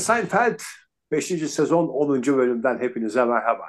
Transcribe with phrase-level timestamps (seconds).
[0.00, 0.60] Seinfeld
[1.10, 1.26] 5.
[1.50, 2.22] sezon 10.
[2.22, 3.64] bölümden hepinize merhaba.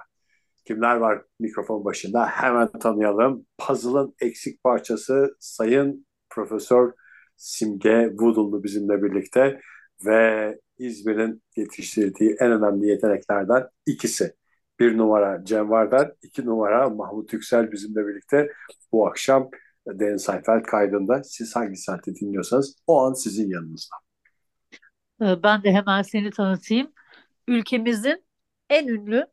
[0.65, 2.25] Kimler var mikrofon başında?
[2.25, 3.45] Hemen tanıyalım.
[3.57, 6.91] Puzzle'ın eksik parçası Sayın Profesör
[7.38, 9.61] Simge Woodall'lu bizimle birlikte
[10.05, 14.35] ve İzmir'in yetiştirdiği en önemli yeteneklerden ikisi.
[14.79, 18.52] Bir numara Cem Vardar, iki numara Mahmut Yüksel bizimle birlikte
[18.91, 19.49] bu akşam
[19.88, 21.23] Dan Seinfeld kaydında.
[21.23, 23.95] Siz hangi saatte dinliyorsanız o an sizin yanınızda.
[25.21, 26.91] Ee, Ben de hemen seni tanıtayım.
[27.48, 28.23] Ülkemizin
[28.70, 29.25] en ünlü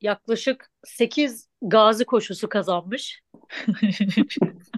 [0.00, 3.22] yaklaşık 8 gazi koşusu kazanmış.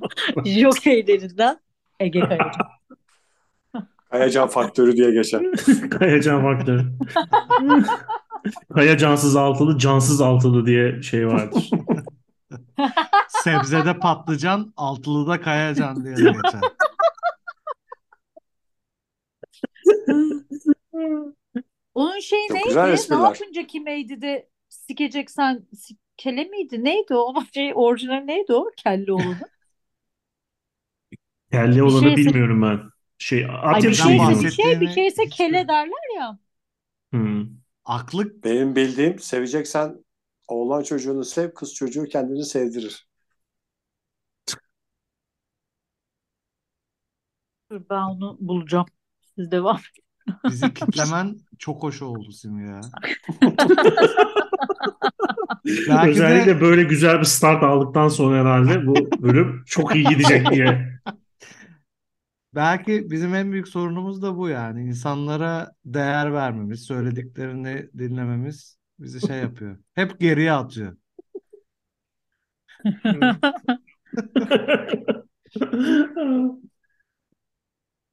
[0.44, 1.60] Jokeylerinden
[2.00, 2.70] Ege Kayacan.
[4.10, 5.42] Kayacan faktörü diye geçer.
[5.90, 6.82] Kayacan faktörü.
[8.74, 11.70] Kayacansız altılı, cansız altılı diye şey vardır.
[13.28, 16.60] Sebzede patlıcan, altılıda kayacan diye geçer.
[21.94, 23.02] Onun şeyi Çok neydi?
[23.10, 25.66] Ne yapınca kimeydi de sikeceksen
[26.16, 26.84] kele miydi?
[26.84, 27.34] Neydi o?
[27.54, 28.70] Şey orijinal neydi o?
[28.76, 29.38] Kelle olanı.
[31.52, 32.80] Kelli Bir olanı şeyse bilmiyorum ben.
[33.18, 34.52] Şey, ay bir şeyse bir mi?
[34.52, 36.38] şey bir şeyse kele derler ya.
[37.12, 37.46] Hmm.
[37.84, 40.04] Aklı Benim bildiğim seveceksen
[40.48, 43.06] oğlan çocuğunu sev, kız çocuğu kendini sevdirir.
[47.70, 48.86] Dur ben onu bulacağım.
[49.38, 50.04] Siz devam edin.
[50.50, 52.80] bizi kitlemen çok hoş oldu Simge ya.
[55.64, 60.50] Belki de Özellikle böyle güzel bir start aldıktan sonra herhalde bu bölüm çok iyi gidecek
[60.50, 61.00] diye.
[62.54, 64.82] belki bizim en büyük sorunumuz da bu yani.
[64.82, 69.78] İnsanlara değer vermemiz, söylediklerini dinlememiz bizi şey yapıyor.
[69.94, 70.96] Hep geriye atıyor.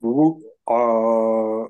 [0.01, 1.67] Bu aa,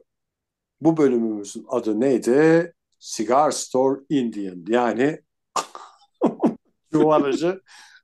[0.81, 2.73] bu bölümümüzün adı neydi?
[2.99, 5.21] Cigar Store Indian yani
[6.93, 7.61] yuvaracı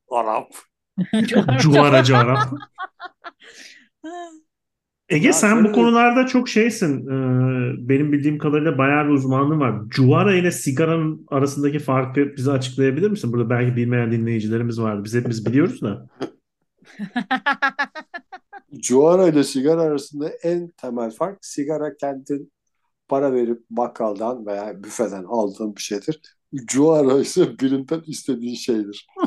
[0.09, 0.51] Arap.
[1.61, 2.49] Cuvaracı Arap.
[5.09, 7.07] Ege Ya sen bu konularda çok şeysin.
[7.07, 9.75] Ee, benim bildiğim kadarıyla bayağı bir uzmanlığın var.
[9.89, 13.33] Cuvara ile sigaranın arasındaki farkı bize açıklayabilir misin?
[13.33, 15.01] Burada belki bilmeyen dinleyicilerimiz vardı.
[15.03, 16.07] Biz hepimiz biliyoruz da.
[18.77, 22.53] Cuara ile sigara arasında en temel fark sigara kendin
[23.07, 26.21] para verip bakkaldan veya büfeden aldığın bir şeydir.
[26.55, 29.07] Cuara ise birinden istediğin şeydir.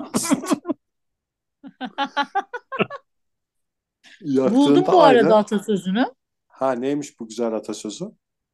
[4.21, 5.37] Buldum bu arada aynı.
[5.37, 6.07] atasözünü.
[6.49, 8.05] Ha neymiş bu güzel atasözü?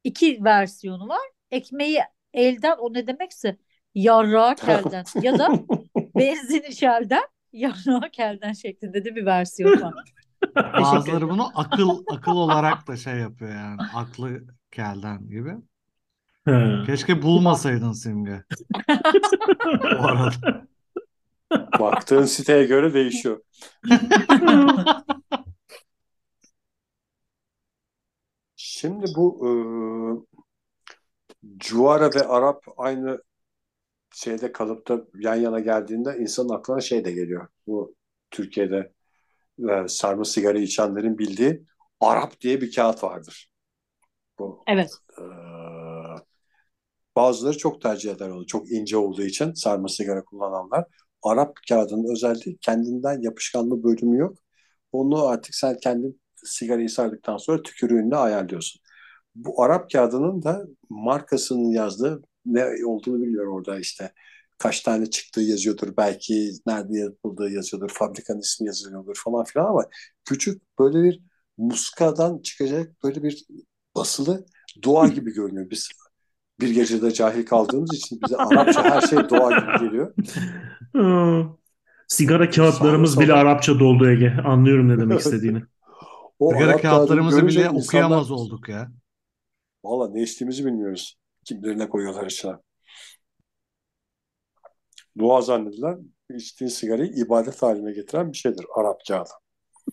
[0.05, 1.31] İki versiyonu var.
[1.51, 2.01] Ekmeği
[2.35, 3.59] elden o ne demekse
[3.95, 5.49] yarrağı kelden ya da
[6.17, 7.23] benzini şelden
[7.53, 10.15] yarrağı kelden şeklinde de bir versiyon var.
[10.57, 13.81] Bazıları bunu akıl akıl olarak da şey yapıyor yani.
[13.95, 15.55] Aklı kelden gibi.
[16.45, 16.83] Ha.
[16.87, 18.45] Keşke bulmasaydın Simge.
[19.99, 20.67] Bu arada.
[21.81, 23.41] Baktığın siteye göre değişiyor.
[28.57, 29.51] Şimdi bu e,
[31.59, 33.23] Cuara ve Arap aynı
[34.13, 37.49] şeyde kalıp da yan yana geldiğinde insanın aklına şey de geliyor.
[37.67, 37.95] Bu
[38.31, 38.93] Türkiye'de
[39.69, 41.63] e, sarma sigara içenlerin bildiği
[42.01, 43.51] Arap diye bir kağıt vardır.
[44.39, 44.91] Bu Evet.
[45.19, 45.23] e,
[47.17, 48.47] bazıları çok tercih eder onu.
[48.47, 50.85] Çok ince olduğu için sarma sigara kullananlar.
[51.23, 54.39] Arap kağıdının özelliği kendinden yapışkanlı bölümü yok.
[54.93, 58.81] Onu artık sen kendin sigarayı sardıktan sonra tükürüğünle ayarlıyorsun.
[59.35, 64.13] Bu Arap kağıdının da markasının yazdığı ne olduğunu bilmiyorum orada işte.
[64.59, 65.97] Kaç tane çıktığı yazıyordur.
[65.97, 67.91] Belki nerede yapıldığı yazıyordur.
[67.95, 69.85] Fabrikanın ismi yazıyordur falan filan ama
[70.25, 71.21] küçük böyle bir
[71.59, 73.45] muskadan çıkacak böyle bir
[73.97, 74.47] basılı
[74.83, 75.71] dua gibi görünüyor.
[75.71, 75.89] Biz
[76.61, 80.15] bir gecede cahil kaldığımız için bize Arapça her şey dua gibi geliyor.
[82.09, 84.37] Sigara kağıtlarımız bile solda Arapça doldu Ege.
[84.45, 85.63] Anlıyorum ne demek istediğini.
[86.39, 88.93] o Sigara Arap kağıtlarımızı bile insanlar okuyamaz olduk ya.
[89.85, 91.19] valla ne içtiğimizi bilmiyoruz.
[91.45, 92.53] Kimlerine koyuyorlar içine.
[95.19, 99.31] Dua zannedilen içtiğin sigarayı ibadet haline getiren bir şeydir Arap kağıdı.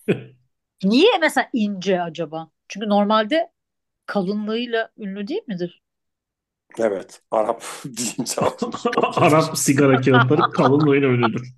[0.83, 2.51] Niye mesela ince acaba?
[2.67, 3.51] Çünkü normalde
[4.05, 5.81] kalınlığıyla ünlü değil midir?
[6.77, 8.41] Evet Arap deyince.
[8.97, 11.53] Arap sigara kağıtları kalınlığıyla ünlüdür.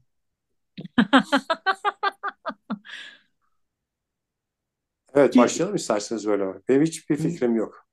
[5.14, 6.46] Evet başlayalım isterseniz böyle.
[6.70, 7.88] Benim hiçbir fikrim yok.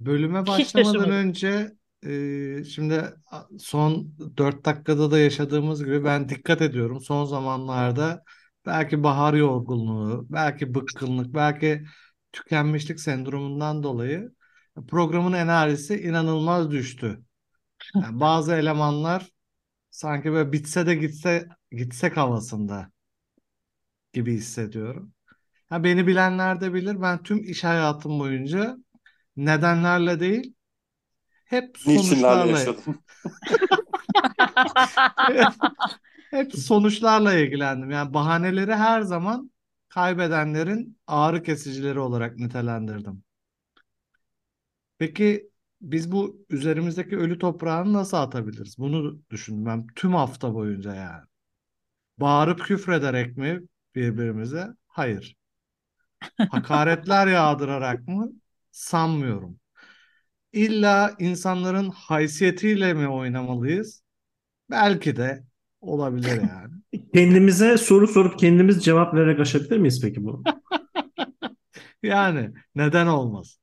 [0.00, 1.72] Bölüme başlamadan önce
[2.06, 3.14] e, şimdi
[3.58, 7.00] son 4 dakikada da yaşadığımız gibi ben dikkat ediyorum.
[7.00, 8.24] Son zamanlarda
[8.66, 11.84] belki bahar yorgunluğu, belki bıkkınlık, belki
[12.32, 14.32] tükenmişlik sendromundan dolayı
[14.88, 17.24] programın enerjisi inanılmaz düştü.
[17.94, 19.30] Yani bazı elemanlar
[19.90, 22.92] sanki böyle bitse de gitse gitsek havasında
[24.12, 25.12] gibi hissediyorum.
[25.68, 27.02] Ha, beni bilenler de bilir.
[27.02, 28.76] Ben tüm iş hayatım boyunca
[29.36, 30.54] nedenlerle değil,
[31.50, 32.98] hep sonuçlarla yaşadım.
[36.30, 37.90] hep sonuçlarla ilgilendim.
[37.90, 39.50] Yani bahaneleri her zaman
[39.88, 43.24] kaybedenlerin ağrı kesicileri olarak nitelendirdim.
[44.98, 45.50] Peki
[45.80, 48.78] biz bu üzerimizdeki ölü toprağını nasıl atabiliriz?
[48.78, 51.24] Bunu düşündüm ben tüm hafta boyunca yani.
[52.18, 53.60] Bağırıp küfrederek mi
[53.94, 54.68] birbirimize?
[54.86, 55.36] Hayır.
[56.48, 58.32] Hakaretler yağdırarak mı?
[58.70, 59.59] Sanmıyorum.
[60.52, 64.02] İlla insanların haysiyetiyle mi oynamalıyız?
[64.70, 65.44] Belki de
[65.80, 66.74] olabilir yani.
[67.14, 70.42] Kendimize soru sorup kendimiz cevap vererek aşabilir miyiz peki bu?
[72.02, 73.58] Yani neden olmaz?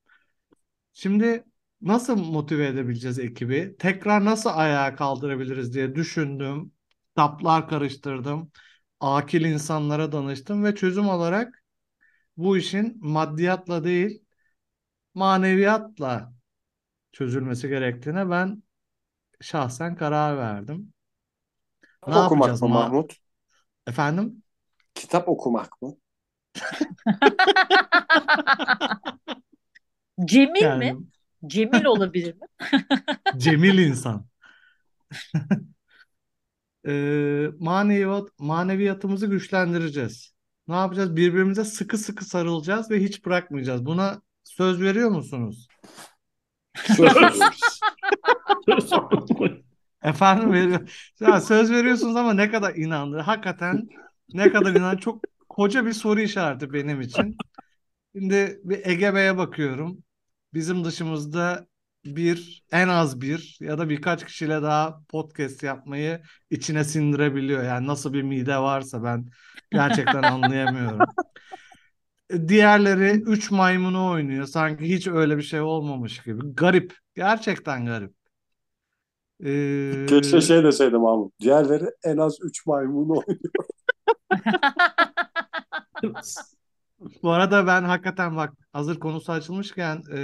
[0.93, 1.43] Şimdi
[1.81, 3.75] nasıl motive edebileceğiz ekibi?
[3.79, 6.71] Tekrar nasıl ayağa kaldırabiliriz diye düşündüm.
[7.09, 8.51] Kitaplar karıştırdım.
[8.99, 11.63] Akil insanlara danıştım ve çözüm olarak
[12.37, 14.23] bu işin maddiyatla değil
[15.13, 16.33] maneviyatla
[17.17, 18.63] çözülmesi gerektiğine ben
[19.41, 20.93] şahsen karar verdim.
[22.07, 23.17] Ne Kitap okumak yapacağız mı ma- Mahmut?
[23.87, 24.43] Efendim?
[24.95, 25.97] Kitap okumak mı?
[30.25, 30.63] Cemil mi?
[30.63, 30.97] Yani
[31.47, 32.47] Cemil olabilir mi?
[33.37, 34.25] cemil insan.
[36.87, 40.33] Ee, maneviyat, maneviyatımızı güçlendireceğiz.
[40.67, 41.15] Ne yapacağız?
[41.15, 43.85] Birbirimize sıkı sıkı sarılacağız ve hiç bırakmayacağız.
[43.85, 45.67] Buna söz veriyor musunuz?
[46.85, 47.59] Söz veriyoruz.
[50.03, 50.89] Efendim veriyor.
[51.19, 53.19] Ya söz veriyorsunuz ama ne kadar inandı.
[53.19, 53.87] Hakikaten
[54.33, 57.37] ne kadar inan çok koca bir soru işareti benim için.
[58.15, 60.03] Şimdi bir Ege Bey'e bakıyorum.
[60.53, 61.67] Bizim dışımızda
[62.05, 67.63] bir, en az bir ya da birkaç kişiyle daha podcast yapmayı içine sindirebiliyor.
[67.63, 69.29] Yani nasıl bir mide varsa ben
[69.71, 70.99] gerçekten anlayamıyorum.
[72.47, 74.45] Diğerleri üç maymunu oynuyor.
[74.45, 76.53] Sanki hiç öyle bir şey olmamış gibi.
[76.53, 76.93] Garip.
[77.15, 78.13] Gerçekten garip.
[79.43, 81.39] Ee, Keşke şey deseydim Mahmut.
[81.39, 83.39] Diğerleri en az 3 maymunu oynuyor.
[87.23, 90.17] Bu arada ben hakikaten bak hazır konusu açılmışken e,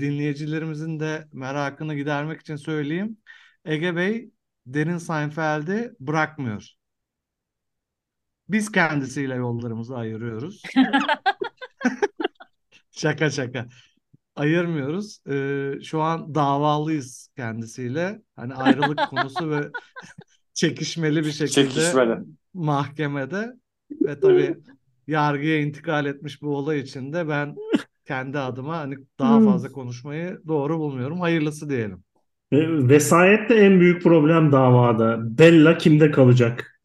[0.00, 3.16] dinleyicilerimizin de merakını gidermek için söyleyeyim.
[3.64, 4.30] Ege Bey
[4.66, 6.68] Derin Seinfeld'i bırakmıyor.
[8.48, 10.62] Biz kendisiyle yollarımızı ayırıyoruz.
[12.90, 13.68] Şaka şaka.
[14.36, 15.20] Ayırmıyoruz.
[15.30, 18.22] E, şu an davalıyız kendisiyle.
[18.36, 19.70] Hani ayrılık konusu ve
[20.54, 22.24] çekişmeli bir şekilde Çekişmeli.
[22.54, 23.54] mahkemede
[24.06, 24.56] ve tabii
[25.06, 27.62] yargıya intikal etmiş bu olay için de ben
[28.06, 29.42] kendi adıma hani daha Hmm.
[29.42, 31.20] fazla konuşmayı doğru bulmuyorum.
[31.20, 32.04] Hayırlısı diyelim.
[32.88, 35.18] Vesayet de en büyük problem davada.
[35.38, 36.80] Bella kimde kalacak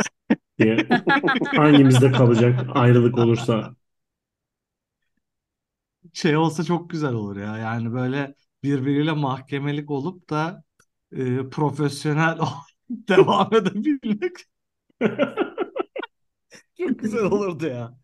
[0.60, 0.88] diye.
[1.56, 3.76] Hangimizde kalacak ayrılık olursa.
[6.18, 7.58] Şey olsa çok güzel olur ya.
[7.58, 10.64] Yani böyle birbiriyle mahkemelik olup da
[11.12, 12.38] e, profesyonel
[12.89, 14.34] devam edebilmek
[16.80, 17.98] çok güzel olurdu ya.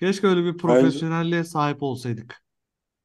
[0.00, 2.42] Keşke öyle bir profesyonelliğe sahip olsaydık.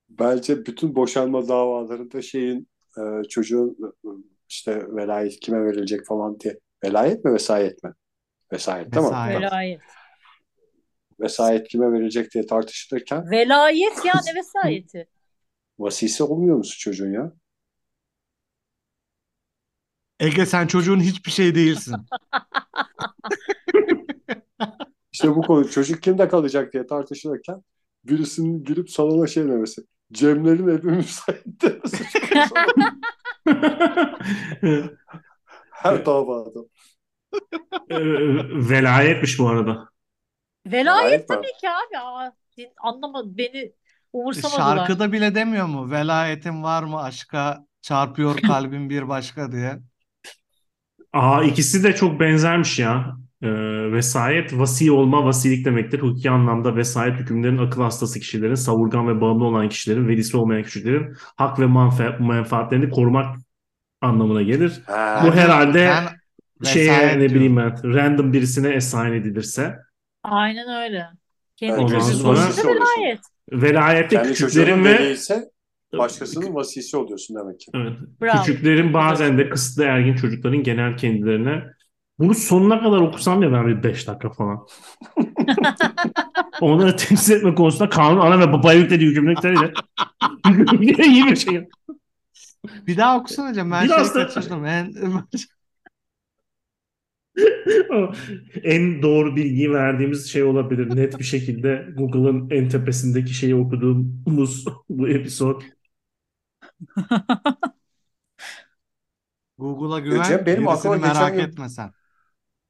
[0.10, 2.68] Bence bütün boşanma davalarında şeyin
[2.98, 4.10] e, çocuğun e,
[4.50, 6.60] işte velayet kime verilecek falan diye.
[6.84, 7.94] Velayet mi vesayet mi?
[8.54, 8.98] Vesayet?
[8.98, 9.42] Vesayet.
[9.42, 9.82] Velayet.
[11.20, 15.08] Vesayet kime verilecek diye tartışılırken Velayet ya ne vesayeti?
[15.80, 17.34] vasisi olmuyor musun çocuğun ya?
[20.20, 21.96] Ege sen çocuğun hiçbir şey değilsin.
[25.12, 27.64] İşte bu konu çocuk kimde kalacak diye tartışılırken
[28.04, 29.82] birisinin gülüp salona şey demesi.
[30.14, 32.04] Cemlerin evi müsait demesi.
[35.72, 36.60] Her davada.
[37.90, 37.96] E,
[38.70, 39.90] Velayetmiş bu arada.
[40.72, 41.98] Velayet tabii ki abi.
[42.00, 42.32] Aa,
[42.84, 43.72] anlamadı beni
[44.14, 44.78] umursamadılar.
[44.78, 45.92] Şarkıda bile demiyor mu?
[45.92, 49.80] Velayetin var mı aşka çarpıyor kalbim bir başka diye.
[51.14, 53.18] Aa ikisi de çok benzermiş ya.
[53.42, 53.48] Ee,
[53.92, 56.00] vesayet vasi olma vasilik demektir.
[56.00, 61.14] Hukuki anlamda vesayet hükümlerin akıl hastası kişilerin, savurgan ve bağımlı olan kişilerin, velisi olmayan kişilerin
[61.38, 63.36] hak ve manfa- menfaatlerini korumak
[64.02, 64.82] anlamına gelir.
[64.86, 65.22] Ha.
[65.28, 66.04] Bu herhalde
[66.64, 69.76] Ben şeye ne bileyim ben random birisine assign edilirse.
[70.32, 71.08] Aynen öyle.
[71.56, 73.20] Kendi Ondan çocuğun sonra- velayet.
[73.52, 75.50] Velayette Kendi küçüklerin çocuğunun ve veliyse
[75.98, 77.72] başkasının vasisi oluyorsun demek ki.
[77.76, 77.94] Evet.
[78.22, 78.44] Bravo.
[78.44, 81.64] Küçüklerin bazen de kısıtlı ergin çocukların genel kendilerine
[82.20, 84.68] bunu sonuna kadar okusam ya ben bir 5 dakika falan.
[86.62, 89.72] Onları temsil etme konusunda kanun ana ve babaya yüklediği yükümlülükleriyle
[91.08, 91.68] iyi bir şey.
[92.88, 93.72] Bir daha okusana hocam.
[93.72, 94.66] Ben Biraz şeyi da- kaçırdım.
[94.66, 94.94] En...
[98.64, 100.96] en doğru bilgiyi verdiğimiz şey olabilir.
[100.96, 105.62] Net bir şekilde Google'ın en tepesindeki şeyi okuduğumuz bu episod.
[109.58, 111.92] Google'a güven, Cem, benim aklıma geçen merak gün- etme sen.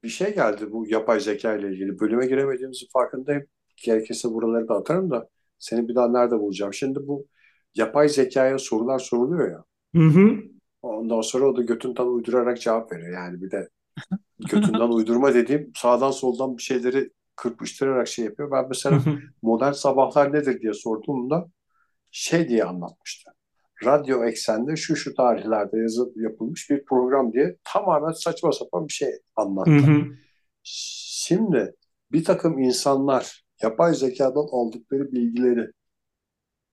[0.04, 2.00] Bir şey geldi bu yapay zeka ile ilgili.
[2.00, 3.44] Bölüme giremediğimizin farkındayım.
[3.78, 6.74] Gerekirse buraları da atarım da seni bir daha nerede bulacağım?
[6.74, 7.28] Şimdi bu
[7.76, 9.64] yapay zekaya sorular soruluyor ya.
[9.96, 10.38] Hı hı.
[10.82, 13.14] Ondan sonra o da götünden uydurarak cevap veriyor.
[13.14, 13.70] Yani bir de
[14.40, 18.52] götünden uydurma dediğim sağdan soldan bir şeyleri kırpıştırarak şey yapıyor.
[18.52, 19.02] Ben mesela
[19.42, 21.48] modern sabahlar nedir diye sorduğumda
[22.12, 23.32] şey diye anlatmıştı.
[23.86, 29.12] Radyo eksende şu şu tarihlerde yazıp yapılmış bir program diye tamamen saçma sapan bir şey
[29.36, 29.72] anlattı.
[30.64, 31.76] Şimdi
[32.12, 35.72] bir takım insanlar yapay zekadan aldıkları bilgileri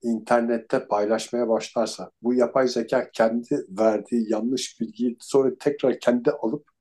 [0.02, 6.73] internette paylaşmaya başlarsa bu yapay zeka kendi verdiği yanlış bilgiyi sonra tekrar kendi alıp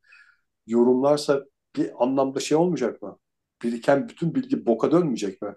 [0.67, 3.19] yorumlarsa bir anlamda şey olmayacak mı?
[3.63, 5.55] Biriken bütün bilgi boka dönmeyecek mi?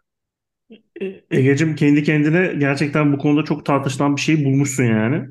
[1.01, 5.29] E- Egeciğim kendi kendine gerçekten bu konuda çok tartışılan bir şey bulmuşsun yani.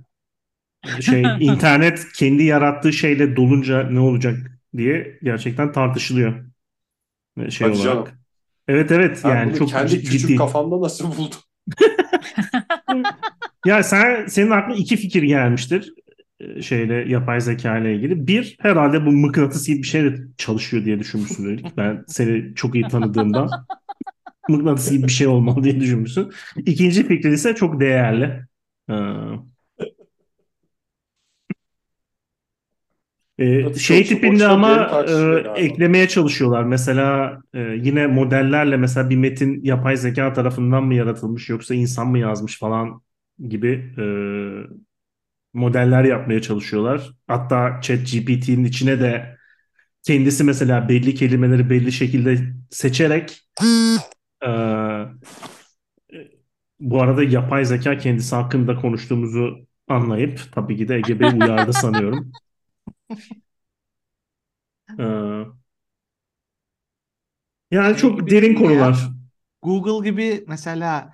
[1.01, 4.37] Şey internet kendi yarattığı şeyle dolunca ne olacak
[4.77, 6.45] diye gerçekten tartışılıyor.
[7.41, 8.13] E, Şey Hadi olarak.
[8.13, 8.19] canım.
[8.67, 10.37] Evet evet Ben yani bunu çok kendi cid- küçük ciddi.
[10.37, 11.39] kafamda nasıl buldum?
[13.65, 15.93] Ya sen senin aklına iki fikir gelmiştir
[16.61, 18.27] şeyle yapay zeka ile ilgili.
[18.27, 21.61] Bir herhalde bu mıknatısi bir şeyle çalışıyor diye düşünmüşsün.
[21.77, 23.49] Ben seni çok iyi tanıdığımdan
[24.49, 26.31] mıknatısi bir şey olmalı diye düşünmüşsün.
[26.57, 28.45] İkinci fikrin ise çok değerli.
[28.89, 28.93] Ee,
[33.39, 36.63] e, şey tipinde ama e, eklemeye çalışıyorlar.
[36.63, 42.19] Mesela e, yine modellerle mesela bir metin yapay zeka tarafından mı yaratılmış yoksa insan mı
[42.19, 43.01] yazmış falan
[43.49, 44.05] gibi e,
[45.55, 47.11] modeller yapmaya çalışıyorlar.
[47.27, 49.37] Hatta ChatGPT'nin içine de
[50.03, 53.41] kendisi mesela belli kelimeleri belli şekilde seçerek
[54.45, 54.49] e,
[56.79, 62.31] bu arada yapay zeka kendisi hakkında konuştuğumuzu anlayıp tabii ki de Ege Bey uyardı sanıyorum.
[64.99, 65.05] E,
[67.71, 68.67] yani çok gibi derin değil ya.
[68.67, 69.09] konular.
[69.61, 71.13] Google gibi mesela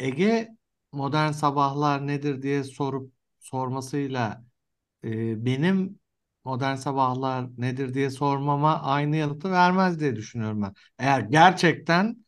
[0.00, 0.48] Ege
[0.92, 3.17] modern sabahlar nedir diye sorup
[3.48, 4.44] sormasıyla
[5.04, 5.98] e, benim
[6.44, 10.74] modern sabahlar nedir diye sormama aynı yanıtı vermez diye düşünüyorum ben.
[10.98, 12.24] Eğer gerçekten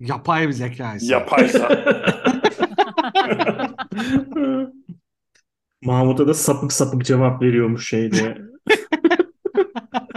[0.00, 1.14] yapay bir zekaysa.
[1.14, 1.68] Yapaysa.
[5.82, 8.38] Mahmut'a da sapık sapık cevap veriyormuş şeyde.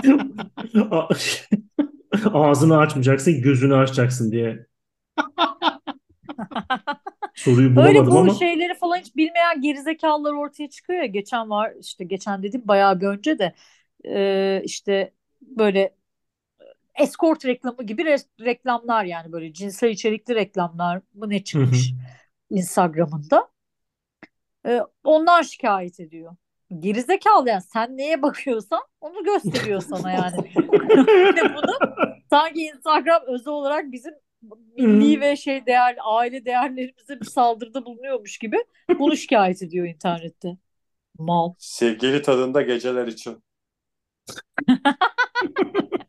[2.33, 4.65] Ağzını açmayacaksın, gözünü açacaksın diye.
[7.35, 8.33] Soruyu bulamadım bu ama.
[8.33, 11.05] şeyleri falan hiç bilmeyen gerizekalılar ortaya çıkıyor ya.
[11.05, 13.53] Geçen var işte geçen dedim bayağı bir önce de
[14.05, 15.95] e, işte böyle
[16.95, 21.93] escort reklamı gibi res- reklamlar yani böyle cinsel içerikli reklamlar mı ne çıkmış
[22.49, 23.47] Instagram'ında.
[24.67, 26.35] E, ondan şikayet ediyor.
[26.79, 30.35] Gerizekalı yani sen neye bakıyorsan onu gösteriyor sana yani.
[31.55, 31.93] Bunu
[32.29, 34.13] sanki Instagram özel olarak bizim
[34.77, 38.57] milli ve şey değer aile değerlerimize bir saldırıda bulunuyormuş gibi
[38.99, 40.57] bunu şikayet ediyor internette.
[41.19, 41.53] Mal.
[41.57, 43.43] Sevgili tadında geceler için.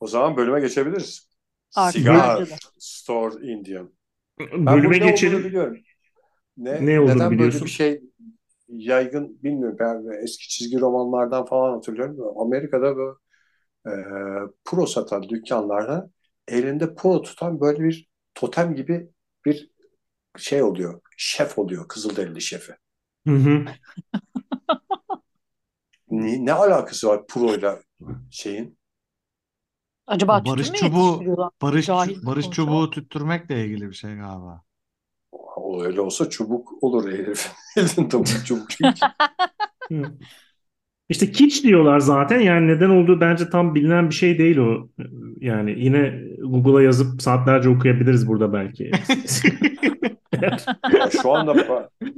[0.00, 1.28] O zaman bölüme geçebiliriz.
[1.74, 2.48] Artık Cigar.
[2.78, 3.92] Store Indian.
[4.40, 5.44] Ben Bölüme geçelim.
[5.44, 5.78] biliyorum.
[6.56, 7.64] Ne, Ne olduğunu neden böyle biliyorsun?
[7.64, 8.02] bir şey
[8.68, 9.76] yaygın bilmiyorum.
[9.80, 12.38] Ben eski çizgi romanlardan falan hatırlıyorum.
[12.40, 13.18] Amerika'da bu
[13.86, 13.92] e,
[14.64, 16.10] pro satan dükkanlarda
[16.48, 19.10] elinde pro tutan böyle bir totem gibi
[19.44, 19.70] bir
[20.36, 21.00] şey oluyor.
[21.16, 21.88] Şef oluyor.
[21.88, 22.72] Kızılderili şefi.
[23.26, 23.64] Hı hı.
[26.10, 27.80] Ne, ne alakası var proyla
[28.30, 28.78] şeyin?
[30.06, 32.50] Acaba Barış çubuğu, barış, Cahil barış konuşalım.
[32.50, 34.62] çubuğu tüttürmekle ilgili bir şey galiba.
[35.68, 37.52] O öyle olsa çubuk olur herif.
[37.76, 39.00] Elinde bu çubuk çünkü.
[41.08, 42.40] İşte kiç diyorlar zaten.
[42.40, 44.88] Yani neden olduğu bence tam bilinen bir şey değil o.
[45.40, 48.90] Yani yine Google'a yazıp saatlerce okuyabiliriz burada belki.
[50.42, 51.54] Ya şu anda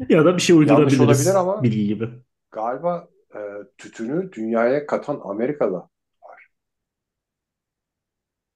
[0.08, 1.00] Ya da bir şey uydurabiliriz.
[1.00, 2.08] olabilir ama- Bilgi gibi.
[2.50, 3.38] galiba e,
[3.78, 5.88] tütünü dünyaya katan Amerika'da.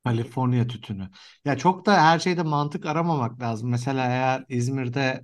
[0.04, 1.10] Kaliforniya tütünü.
[1.44, 3.70] Ya çok da her şeyde mantık aramamak lazım.
[3.70, 5.22] Mesela eğer İzmir'de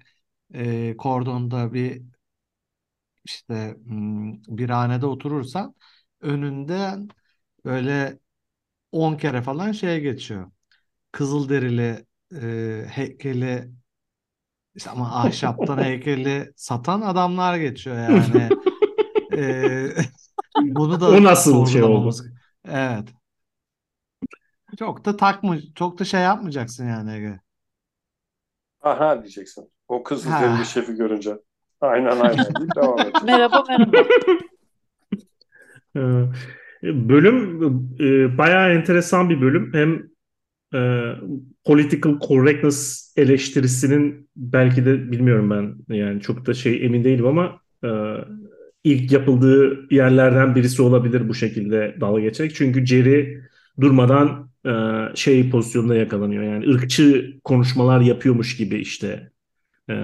[0.55, 2.03] e, kordonda bir
[3.25, 3.77] işte
[4.49, 5.75] bir hanede oturursan
[6.21, 7.09] önünden
[7.65, 8.19] böyle
[8.93, 10.51] 10 kere falan şey geçiyor.
[11.13, 12.07] Kızılderili
[12.43, 13.71] e, heykeli
[14.75, 18.57] işte ama ahşaptan heykeli satan adamlar geçiyor yani.
[19.33, 19.95] E,
[20.57, 22.25] bunu da O nasıl şey sorgulamamız.
[22.65, 23.09] Evet.
[24.79, 27.41] Çok da takma, çok da şey yapmayacaksın yani Ege.
[28.83, 29.71] Aha diyeceksin.
[29.89, 30.43] O kızıl Ha.
[30.43, 31.37] derili şefi görünce.
[31.81, 32.99] Aynen aynen deyip devam.
[33.25, 33.97] Merhaba merhaba.
[35.97, 36.01] Ee,
[36.83, 37.63] Bölüm
[38.01, 39.73] e, bayağı enteresan bir bölüm.
[39.75, 40.03] Hem
[40.75, 40.81] e,
[41.65, 47.89] political correctness eleştirisinin belki de bilmiyorum ben yani çok da şey emin değilim ama e,
[48.85, 52.55] ilk yapıldığı yerlerden birisi olabilir bu şekilde dalga geçerek.
[52.55, 53.43] Çünkü Jerry
[53.81, 54.73] durmadan e,
[55.15, 56.43] şey pozisyonunda yakalanıyor.
[56.43, 59.31] Yani ırkçı konuşmalar yapıyormuş gibi işte
[59.89, 59.95] e,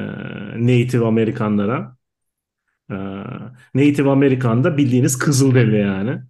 [0.56, 1.96] Native Amerikanlara.
[2.90, 2.94] E,
[3.75, 6.22] Native Amerikan'da bildiğiniz Kızılderili yani.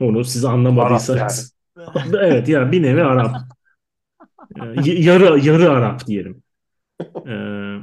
[0.00, 1.56] Onu siz anlamadıysanız.
[2.20, 3.36] Evet yani bir nevi Arap.
[4.84, 6.42] Yarı yarı Arap diyelim.
[7.26, 7.78] Ee,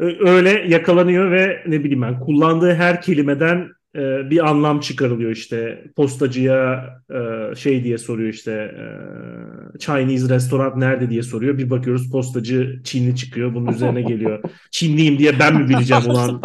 [0.00, 6.90] öyle yakalanıyor ve ne bileyim ben kullandığı her kelimeden e, bir anlam çıkarılıyor işte postacıya
[7.10, 13.16] e, şey diye soruyor işte e, Chinese restoran nerede diye soruyor bir bakıyoruz postacı Çinli
[13.16, 16.40] çıkıyor bunun üzerine geliyor Çinliyim diye ben mi bileceğim ulan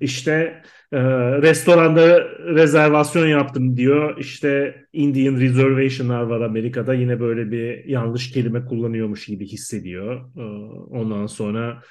[0.00, 0.62] işte
[0.92, 1.00] e,
[1.42, 2.18] restoranda
[2.54, 4.18] rezervasyon yaptım diyor.
[4.18, 6.94] İşte Indian reservation'lar var Amerika'da.
[6.94, 10.20] Yine böyle bir yanlış kelime kullanıyormuş gibi hissediyor.
[10.36, 10.42] E,
[10.90, 11.82] ondan sonra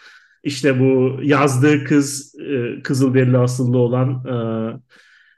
[0.43, 4.36] işte bu yazdığı kız e, Kızılderili asıllı olan e,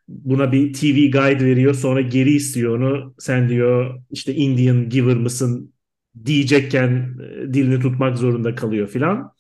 [0.08, 1.74] buna bir TV guide veriyor.
[1.74, 3.16] Sonra geri istiyor onu.
[3.20, 5.74] Sen diyor işte Indian giver mısın
[6.26, 7.18] diyecekken
[7.50, 9.34] e, dilini tutmak zorunda kalıyor filan.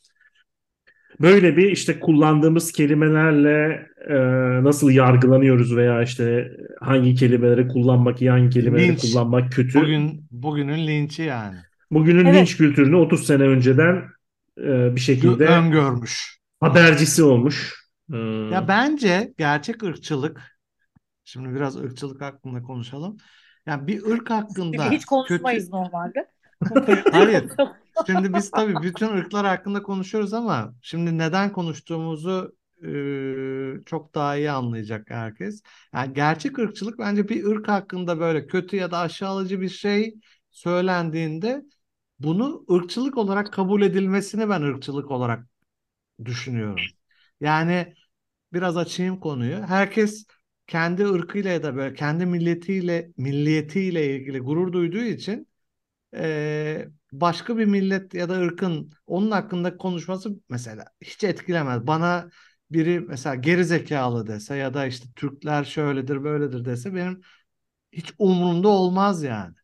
[1.22, 4.16] Böyle bir işte kullandığımız kelimelerle e,
[4.64, 9.02] nasıl yargılanıyoruz veya işte hangi kelimeleri kullanmak iyi, hangi kelimeleri Linç.
[9.02, 9.82] kullanmak kötü.
[9.82, 11.56] Bugün bugünün linçi yani.
[11.92, 12.36] Bugünün Evet.
[12.36, 14.04] linç kültürünü 30 sene önceden
[14.58, 16.40] e, bir şekilde öngörmüş.
[16.60, 17.84] habercisi olmuş.
[18.52, 20.42] Ya bence gerçek ırkçılık,
[21.24, 23.18] şimdi biraz ırkçılık hakkında konuşalım.
[23.66, 26.28] Yani bir ırk hakkında Çünkü hiç kötü, konuşmayız normalde.
[27.12, 27.46] hayır.
[28.08, 32.90] Şimdi biz tabii bütün ırklar hakkında konuşuyoruz ama şimdi neden konuştuğumuzu e,
[33.86, 35.62] çok daha iyi anlayacak herkes.
[35.94, 40.16] Yani gerçek ırkçılık bence bir ırk hakkında böyle kötü ya da aşağılayıcı bir şey
[40.52, 41.64] söylendiğinde
[42.24, 45.48] bunu ırkçılık olarak kabul edilmesini ben ırkçılık olarak
[46.26, 46.94] düşünüyorum.
[47.42, 47.94] Yani
[48.54, 49.58] biraz açayım konuyu.
[49.64, 50.26] Herkes
[50.68, 55.48] kendi ırkıyla ya da böyle kendi milletiyle milliyetiyle ilgili gurur duyduğu için
[56.14, 61.88] eee, başka bir millet ya da ırkın onun hakkında konuşması mesela hiç etkilemez.
[61.88, 62.30] Bana
[62.72, 67.22] biri mesela geri zekalı dese ya da işte Türkler şöyledir böyledir dese benim
[67.92, 69.56] hiç umurumda olmaz yani.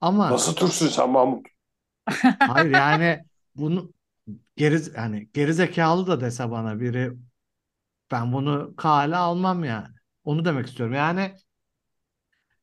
[0.00, 1.46] Ama Nasıl Türksün sen Mahmut?
[2.44, 3.92] Hayır yani bunu
[4.56, 7.12] geri yani geri zekalı da dese bana biri
[8.10, 9.88] ben bunu kale almam yani.
[10.24, 10.94] Onu demek istiyorum.
[10.94, 11.36] Yani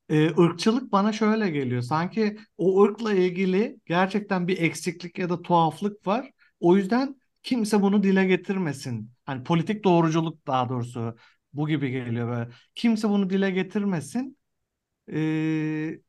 [0.10, 1.82] e, ırkçılık bana şöyle geliyor.
[1.82, 6.32] Sanki o ırkla ilgili gerçekten bir eksiklik ya da tuhaflık var.
[6.60, 9.12] O yüzden kimse bunu dile getirmesin.
[9.25, 11.15] Hani politik doğruculuk daha doğrusu
[11.53, 12.49] bu gibi geliyor böyle.
[12.75, 14.38] Kimse bunu dile getirmesin.
[15.13, 15.99] Ee,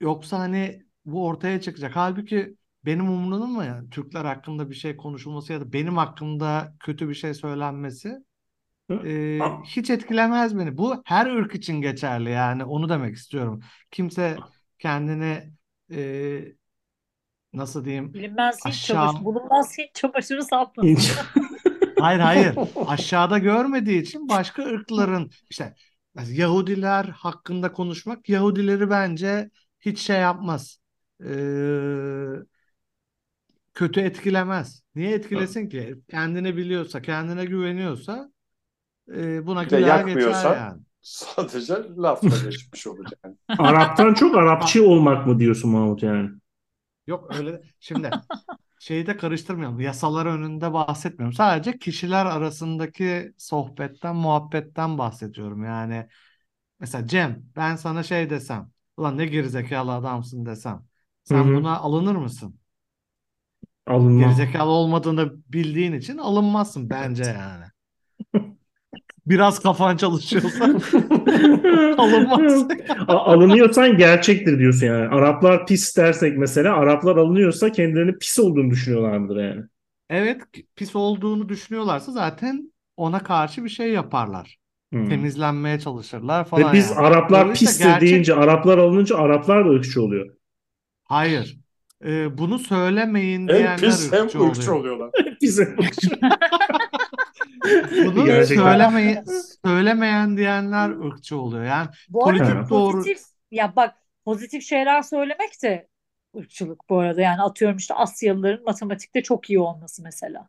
[0.00, 1.96] yoksa hani bu ortaya çıkacak.
[1.96, 7.08] Halbuki benim umurumda mı yani Türkler hakkında bir şey konuşulması ya da benim hakkında kötü
[7.08, 8.18] bir şey söylenmesi
[9.04, 10.78] e, hiç etkilemez beni.
[10.78, 13.60] Bu her ırk için geçerli yani onu demek istiyorum.
[13.90, 14.36] Kimse
[14.78, 15.52] kendini
[15.92, 16.40] e,
[17.52, 20.90] nasıl diyeyim Bilinmez hiç Aşağı- çamaşır, bulunmaz hiç çamaşırı satmasın.
[20.96, 21.12] hiç-
[21.98, 22.54] Hayır hayır.
[22.86, 25.74] Aşağıda görmediği için başka ırkların işte
[26.30, 30.78] Yahudiler hakkında konuşmak Yahudileri bence hiç şey yapmaz.
[31.24, 32.44] Ee,
[33.74, 34.82] kötü etkilemez.
[34.94, 35.94] Niye etkilesin ki?
[36.10, 38.30] Kendini biliyorsa, kendine güveniyorsa
[39.14, 40.80] e, buna güler geçer yani.
[41.02, 43.20] Sadece lafla geçmiş olacak.
[43.24, 43.36] Yani.
[43.58, 46.30] Arap'tan çok Arapçı olmak mı diyorsun Mahmut yani?
[47.06, 47.62] Yok öyle.
[47.80, 48.10] Şimdi
[48.80, 49.80] şeyi de karıştırmayalım.
[49.80, 51.32] Yasalar önünde bahsetmiyorum.
[51.32, 55.64] Sadece kişiler arasındaki sohbetten, muhabbetten bahsediyorum.
[55.64, 56.06] Yani
[56.80, 60.82] mesela Cem, ben sana şey desem, ulan ne gerizekalı adamsın desem,
[61.30, 61.54] sen Hı hı.
[61.56, 62.54] buna alınır mısın?
[63.86, 64.20] Alınmam.
[64.20, 67.64] Gerizekalı olmadığını bildiğin için alınmazsın bence yani.
[69.26, 70.64] Biraz kafan çalışıyorsa
[71.98, 72.66] alınmaz.
[73.08, 75.08] Alınıyorsan gerçektir diyorsun yani.
[75.08, 79.62] Araplar pis dersek mesela Araplar alınıyorsa kendilerinin pis olduğunu düşünüyorlar mıdır yani?
[80.10, 80.42] Evet,
[80.76, 84.56] pis olduğunu düşünüyorlarsa zaten ona karşı bir şey yaparlar.
[84.92, 85.08] Hmm.
[85.08, 87.00] temizlenmeye çalışırlar falan Ve biz yani.
[87.00, 90.36] Araplar Dolayısıyla pistir gerçek- deyince Araplar alınınca Araplar da ırkçı oluyor.
[91.10, 91.58] Hayır.
[92.04, 94.76] Ee, bunu söylemeyin Hem diyenler pis hem ırkçı ırkçı oluyor.
[94.80, 95.10] oluyorlar.
[95.42, 95.76] Bize
[98.06, 98.62] Bunu Gerçekten.
[98.64, 99.24] söylemeyin,
[99.64, 101.64] söylemeyen diyenler ırkçı oluyor.
[101.64, 103.94] Yani Bu arada politik doğru pozitif ya bak
[104.24, 105.88] pozitif şeyler söylemek de
[106.36, 107.20] ırkçılık bu arada.
[107.20, 110.48] Yani atıyorum işte Asyalıların matematikte çok iyi olması mesela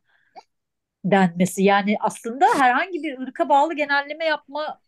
[1.06, 1.63] denmesi.
[1.63, 4.80] Yani aslında herhangi bir ırka bağlı genelleme yapma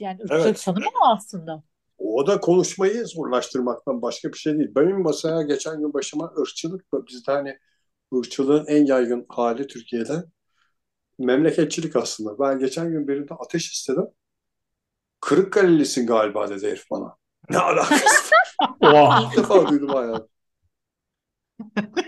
[0.00, 0.62] yani ırkçılık Evet.
[0.64, 1.62] tanımı mı aslında?
[2.04, 4.72] O da konuşmayı zorlaştırmaktan başka bir şey değil.
[4.76, 7.58] Benim masaya geçen gün başıma ırkçılık, bizde hani
[8.14, 10.24] ırkçılığın en yaygın hali Türkiye'de
[11.18, 12.38] memleketçilik aslında.
[12.38, 14.06] Ben geçen gün birinde ateş istedim.
[15.20, 17.16] Kırıkkalelisin galiba dedi herif bana.
[17.50, 18.34] Ne alakası?
[18.80, 19.22] Oha.
[19.22, 20.28] İlk defa duydum hayatım.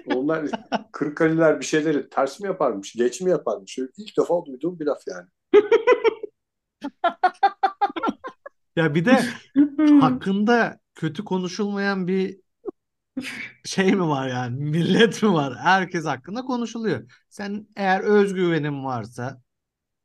[0.07, 0.47] Onlar
[0.93, 3.79] Kırıkkale'liler bir şeyleri ters mi yaparmış, geç mi yaparmış?
[3.79, 5.29] İlk defa duyduğum bir laf yani.
[8.77, 9.25] ya bir de
[10.01, 12.41] hakkında kötü konuşulmayan bir
[13.65, 14.65] şey mi var yani?
[14.65, 15.57] Millet mi var?
[15.59, 17.11] Herkes hakkında konuşuluyor.
[17.29, 19.43] Sen eğer özgüvenin varsa,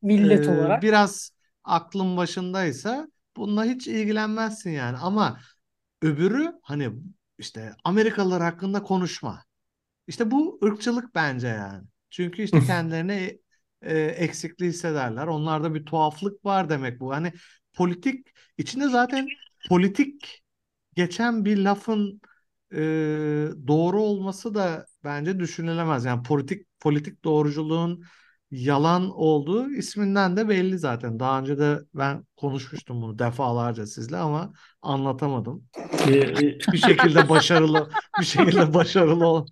[0.02, 0.82] Millet e, olarak.
[0.82, 1.32] biraz
[1.64, 4.98] aklın başındaysa bununla hiç ilgilenmezsin yani.
[4.98, 5.40] Ama
[6.02, 6.90] öbürü hani
[7.38, 9.44] işte Amerikalılar hakkında konuşma.
[10.06, 11.84] İşte bu ırkçılık bence yani.
[12.10, 13.40] Çünkü işte kendilerini
[13.82, 15.26] e, eksikliği hissederler.
[15.26, 17.12] Onlarda bir tuhaflık var demek bu.
[17.14, 17.32] Hani
[17.74, 18.26] politik
[18.58, 19.28] içinde zaten
[19.68, 20.42] politik
[20.96, 22.20] geçen bir lafın
[22.72, 22.78] e,
[23.66, 26.04] doğru olması da bence düşünülemez.
[26.04, 28.04] Yani politik politik doğruculuğun
[28.50, 31.20] yalan olduğu isminden de belli zaten.
[31.20, 35.64] Daha önce de ben konuşmuştum bunu defalarca sizle ama anlatamadım.
[36.72, 39.46] Bir şekilde başarılı bir şekilde başarılı ol.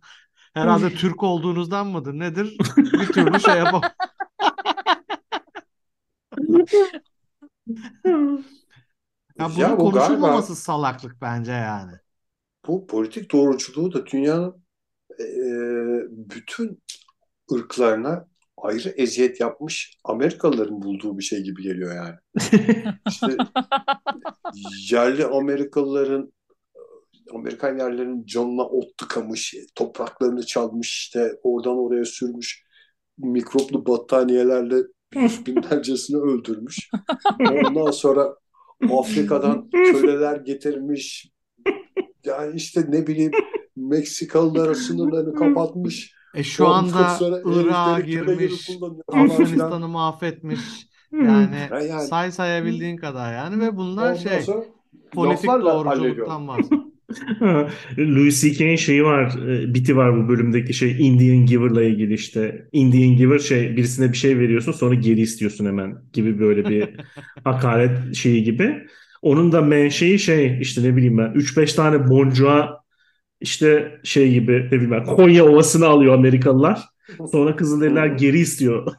[0.55, 2.57] Herhalde Türk olduğunuzdan mıdır nedir?
[2.77, 3.83] Bir türlü şey yapam.
[9.39, 11.93] Ya bunun Ya bu konuşulmaması galiba salaklık bence yani.
[12.67, 14.65] bu politik doğruculuğu da dünyanın
[15.21, 15.25] e,
[16.11, 16.83] bütün
[17.53, 22.17] ırklarına ayrı eziyet yapmış Amerikalıların bulduğu bir şey gibi geliyor yani.
[23.09, 23.43] İşte
[24.91, 26.33] yerli Amerikalıların
[27.35, 32.65] Amerikan yerlerinin canına ot tıkamış, topraklarını çalmış, işte oradan oraya sürmüş,
[33.19, 34.77] mikroplu battaniyelerle
[35.47, 36.91] binlercesini öldürmüş.
[37.41, 38.37] Ondan sonra
[38.99, 41.31] Afrika'dan köleler getirmiş.
[42.25, 43.33] Yani işte ne bileyim
[43.77, 46.15] Meksikalılara sınırlarını kapatmış.
[46.35, 48.71] E şu Ondan anda Irak'a girmiş.
[49.09, 50.61] Afganistan'ı mahvetmiş.
[51.13, 54.65] Yani Ya yani say sayabildiğin kadar yani ve bunlar şey sonra
[55.13, 56.81] politik doğruculuktan bahsediyor.
[57.99, 62.69] Louis C.K.'in şeyi var, e, biti var bu bölümdeki şey Indian Giver'la ilgili işte.
[62.73, 66.89] Indian Giver şey birisine bir şey veriyorsun sonra geri istiyorsun hemen gibi böyle bir
[67.45, 68.87] hakaret şeyi gibi.
[69.23, 72.81] Onun da menşei şey işte ne bileyim ben 3-5 tane boncuğa
[73.41, 76.81] işte şey gibi ne bileyim ben Konya Ovası'nı alıyor Amerikalılar.
[77.33, 78.93] Sonra Kızılderililer geri istiyor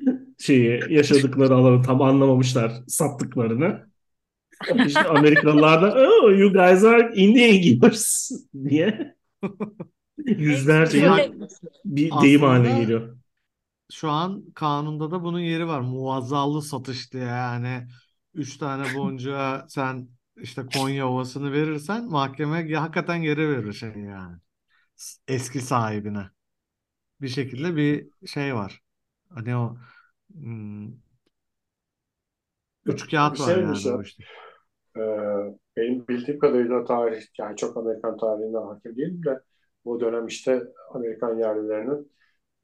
[0.38, 3.87] şeyi yaşadıkları alanı tam anlamamışlar sattıklarını.
[4.86, 8.30] İşte Amerikalılar da oh, you guys are Indian givers
[8.64, 9.16] diye
[10.26, 11.48] yüzlerce yıl
[11.84, 13.16] bir deyim haline geliyor.
[13.92, 15.80] şu an kanunda da bunun yeri var.
[15.80, 17.88] Muazzallı satış diye yani.
[18.34, 24.36] Üç tane boncuğa sen işte Konya Ovası'nı verirsen mahkeme hakikaten geri verir şey yani.
[25.28, 26.30] Eski sahibine.
[27.20, 28.82] Bir şekilde bir şey var.
[29.28, 29.76] Hani o
[30.32, 30.88] hmm,
[32.86, 34.24] üç kağıt var şeymiş yani işte.
[34.98, 39.40] Ee, benim bildiğim kadarıyla tarih, yani çok Amerikan tarihine hakim değilim de
[39.84, 40.62] o dönem işte
[40.94, 42.12] Amerikan yerlilerinin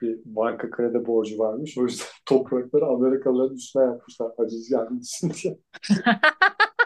[0.00, 1.78] bir banka kredi borcu varmış.
[1.78, 5.58] O yüzden toprakları Amerikalıların üstüne yapmışlar aciz gelmesin diye.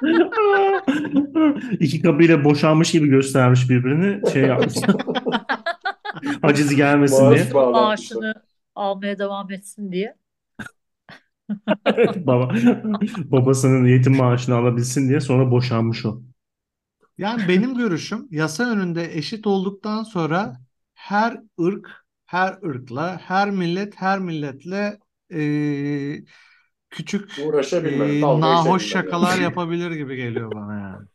[1.80, 4.74] İki kabile boşanmış gibi göstermiş birbirini şey yapmış.
[6.42, 7.30] Haciz gelmesin diye.
[7.30, 7.82] Maaş bağlanmışlar.
[7.82, 8.34] maaşını
[8.74, 10.17] almaya devam etsin diye.
[12.26, 12.48] Baba,
[13.16, 16.22] babasının yetim maaşını alabilsin diye sonra boşanmış o.
[17.18, 20.60] Yani benim görüşüm yasa önünde eşit olduktan sonra
[20.94, 24.98] her ırk, her ırkla, her millet, her milletle
[25.30, 26.24] eee,
[26.90, 27.52] küçük
[28.22, 31.06] dalga nahoş şakalar yapabilir gibi geliyor bana yani.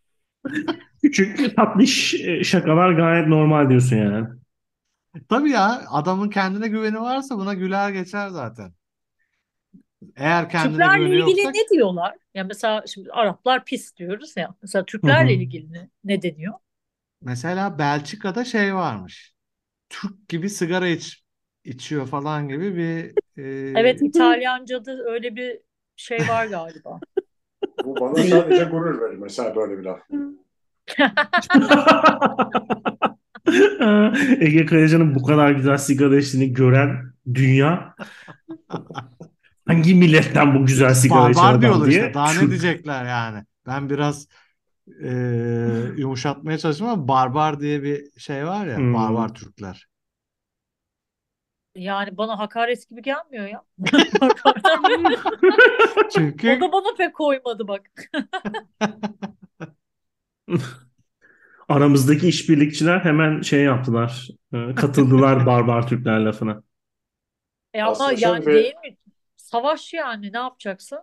[1.02, 4.28] Küçük tatlış e, şakalar gayet normal diyorsun yani.
[5.30, 8.74] Tabii ya adamın kendine güveni varsa buna güler geçer zaten.
[10.16, 12.16] Eğer kendine Türklerle güveni ilgili yoksa ne diyorlar?
[12.34, 14.56] Ya mesela şimdi Araplar pis diyoruz ya.
[14.62, 15.34] Mesela Türklerle hı.
[15.34, 16.54] ilgili ne, ne deniyor?
[17.22, 19.34] mesela Belçika'da şey varmış.
[19.90, 21.24] Türk gibi sigara iç,
[21.66, 23.44] içiyor falan gibi bir eee,
[23.76, 25.62] Evet İtalyanca'da öyle bir
[25.96, 27.04] şey var galiba.
[27.84, 30.00] Bu bana sadece gurur verir mesela böyle bir laf.
[34.42, 37.96] Ege Kayacan'ın bu kadar güzel sigara içtiğini gören dünya
[39.68, 42.14] hangi milletten bu güzel sigara içen Barbar adam diye işte.
[42.14, 43.44] Daha ne Türk- diyecekler yani?
[43.68, 44.28] Ben biraz
[45.04, 45.10] e,
[45.98, 48.78] yumuşatmaya çalıştım ama barbar diye bir şey var ya.
[48.78, 48.94] Hmm.
[48.94, 49.88] Barbar Türkler.
[51.76, 53.64] Yani bana hakaret gibi gelmiyor ya.
[56.16, 57.82] Çünkü O da bana pek koymadı bak.
[61.70, 64.28] aramızdaki işbirlikçiler hemen şey yaptılar.
[64.54, 66.64] e, Katıldılar barbar Türkler lafına.
[67.74, 68.98] E ama Aslında şöyle yani bir- değil mi?
[69.54, 71.00] Savaş yani ne yapacaksın?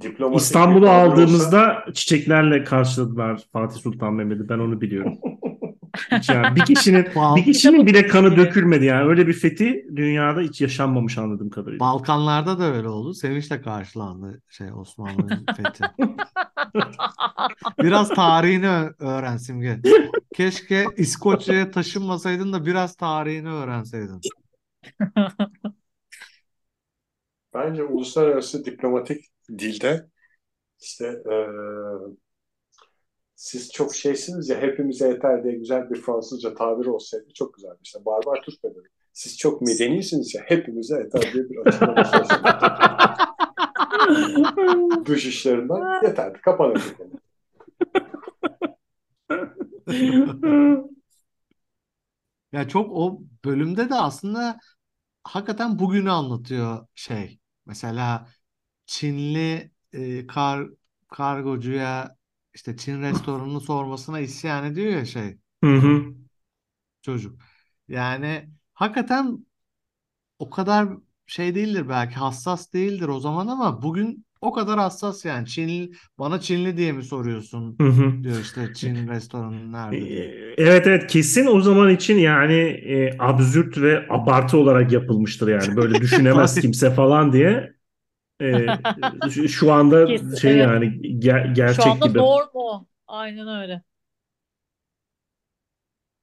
[0.00, 4.48] Diplomatik İstanbul'u tabir olsa- aldığımızda çiçeklerle karşıladılar Fatih Sultan Mehmet'i.
[4.48, 5.18] Ben onu biliyorum.
[6.28, 9.08] Yani bir kişinin bir kişinin bile kanı dökülmedi yani.
[9.08, 11.80] Öyle bir fethi dünyada hiç yaşanmamış anladığım kadarıyla.
[11.80, 13.14] Balkanlarda da öyle oldu.
[13.14, 15.84] Sevinçle karşılandı şey Osmanlı'nın fethi.
[17.82, 19.80] Biraz tarihini öğren Simge.
[20.34, 24.20] Keşke İskoçya'ya taşınmasaydın da biraz tarihini öğrenseydin.
[27.54, 29.24] Bence uluslararası diplomatik
[29.58, 30.06] dilde
[30.80, 31.46] işte eee,
[33.36, 37.78] siz çok şeysiniz ya hepimize yeter diye güzel bir Fransızca tabiri olsaydı çok güzeldi.
[37.82, 38.78] İşte barbar Türk dedi.
[39.12, 42.26] Siz çok medenisiniz ya hepimize yeter diye bir açıklama olsaydı.
[45.06, 46.40] Dış işlerinden yeterdi.
[46.40, 47.10] Kapanırdı konu.
[52.52, 54.58] Ya çok o bölümde de aslında
[55.24, 57.40] hakikaten bugünü anlatıyor şey.
[57.66, 58.28] Mesela
[58.86, 60.68] Çinli e, kar
[61.08, 62.16] kargocuya
[62.54, 66.14] işte Çin restoranını sormasına isyan ediyor ya şey Hı hı.
[67.02, 67.40] çocuk.
[67.88, 69.46] Yani hakikaten
[70.38, 70.88] o kadar
[71.26, 76.40] şey değildir belki hassas değildir o zaman ama bugün o kadar hassas yani Çinli bana
[76.40, 78.12] Çinli diye mi soruyorsun Hı hı.
[78.22, 80.08] diyor işte Çin restoranı nerede.
[80.08, 85.76] Ee, Evet evet kesin o zaman için yani e, absürt ve abartı olarak yapılmıştır yani
[85.76, 87.74] böyle düşünemez kimse falan diye
[88.42, 88.76] E,
[89.30, 90.58] şu, şu anda Kesin, şey evet.
[90.58, 90.86] yani
[91.20, 92.18] ger- Şu gerçek anda gibi.
[92.18, 92.86] norm o.
[93.06, 93.82] Aynen öyle.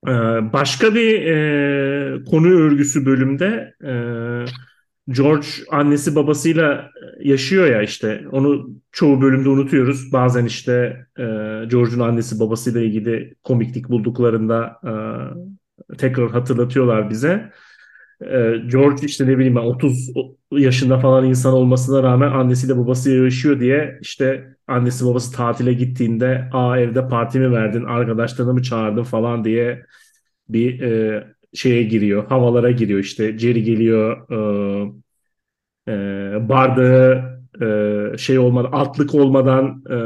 [0.08, 0.12] Ee,
[0.54, 1.26] başka bir
[2.22, 3.92] e, konu örgüsü bölümde e,
[5.10, 10.14] George annesi babasıyla yaşıyor ya işte onu çoğu bölümde unutuyoruz.
[10.14, 10.72] Bazen işte
[11.18, 11.24] e,
[11.70, 14.80] George'un annesi babasıyla ilgili komiklik bulduklarında
[15.92, 17.52] e, tekrar hatırlatıyorlar bize.
[18.22, 20.10] E, George işte ne bileyim ben 30
[20.52, 26.80] yaşında falan insan olmasına rağmen annesiyle babasıyla yaşıyor diye işte annesi babası tatile gittiğinde aa
[26.80, 29.86] evde parti mi verdin arkadaşlarını mı çağırdın falan diye
[30.50, 33.38] bir e, şeye giriyor havalara giriyor işte.
[33.38, 34.32] Jerry geliyor
[35.88, 35.94] e, e,
[36.50, 39.98] bardağı e, şey olmadan altlık olmadan e,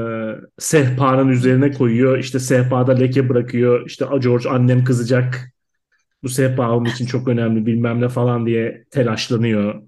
[0.57, 2.17] sehpanın üzerine koyuyor.
[2.17, 3.85] İşte sehpada leke bırakıyor.
[3.87, 5.51] İşte George annem kızacak.
[6.23, 9.81] Bu sehpa onun için çok önemli bilmem ne falan diye telaşlanıyor.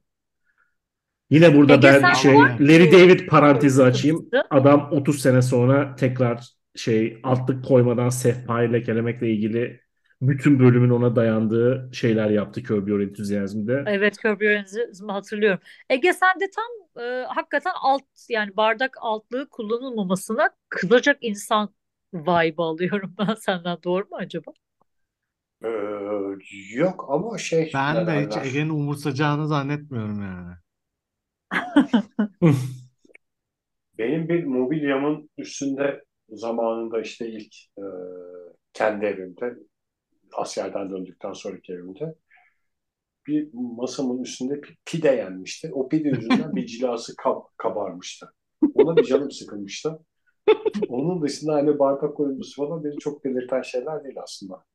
[1.29, 4.29] Yine burada Ege, ben şey bu- Larry David parantezi açayım.
[4.49, 9.79] Adam 30 sene sonra tekrar şey altlık koymadan sehpayı lekelemekle ilgili
[10.21, 13.84] bütün bölümün ona dayandığı şeyler yaptı Curb Your Enthusiasm'de.
[13.88, 15.60] Evet Curb Your Enthusiasm'ı hatırlıyorum.
[15.89, 21.73] Ege sen de tam e, hakikaten alt yani bardak altlığı kullanılmamasına kızacak insan
[22.13, 23.77] vibe alıyorum ben senden.
[23.84, 24.51] Doğru mu acaba?
[25.63, 25.67] Ee,
[26.73, 28.38] yok ama şey Ben de hiç?
[28.38, 30.56] Ege'nin umursayacağını zannetmiyorum yani.
[33.97, 37.84] Benim bir mobilyamın üstünde zamanında işte ilk e,
[38.73, 39.56] kendi evimde
[40.33, 42.15] askerden döndükten sonraki evimde
[43.27, 45.71] bir masamın üstünde bir pide yenmişti.
[45.73, 48.33] O pide yüzünden bir cilası kab- kabarmıştı.
[48.73, 49.99] Ona bir canım sıkılmıştı.
[50.87, 54.65] Onun dışında hani bardak koyulması falan beni çok belirten şeyler değil aslında.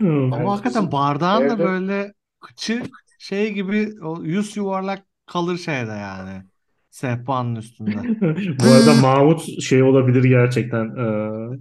[0.00, 0.32] Hmm.
[0.32, 2.82] Ama hakikaten bardağın da evde- böyle kıçı
[3.18, 6.44] şey gibi o yüz yuvarlak kalır şeyde yani.
[6.92, 7.96] Sehpanın üstünde.
[8.60, 10.84] Bu arada Mahmut şey olabilir gerçekten.
[10.86, 11.58] e,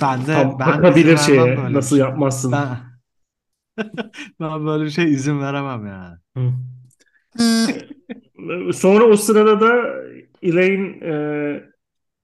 [0.00, 1.56] Ben de tam ben takabilir şeye.
[1.56, 2.04] böyle Nasıl şey.
[2.06, 2.52] yapmazsın?
[2.52, 2.78] Ben
[4.40, 6.18] ben böyle bir şey izin veremem yani.
[8.72, 9.94] Sonra o sırada da
[10.42, 11.64] Elaine e,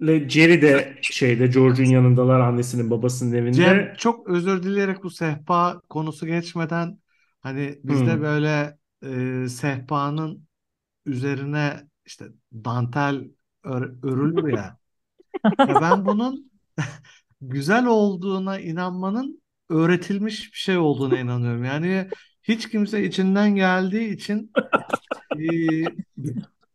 [0.01, 3.57] ile Jerry de şeyde George'un yanındalar annesinin babasının evinde.
[3.57, 6.99] Cem çok özür dileyerek bu sehpa konusu geçmeden
[7.40, 8.23] hani bizde Hmm.
[8.23, 8.79] böyle
[9.45, 10.49] e, sehpanın
[11.07, 13.25] üzerine işte dantel
[13.64, 14.79] ör- örülür ya.
[15.67, 16.53] Ya ben bunun
[17.40, 21.64] güzel olduğuna inanmanın öğretilmiş bir şey olduğuna inanıyorum.
[21.64, 22.09] Yani
[22.43, 24.53] hiç kimse içinden geldiği için
[25.38, 25.45] e,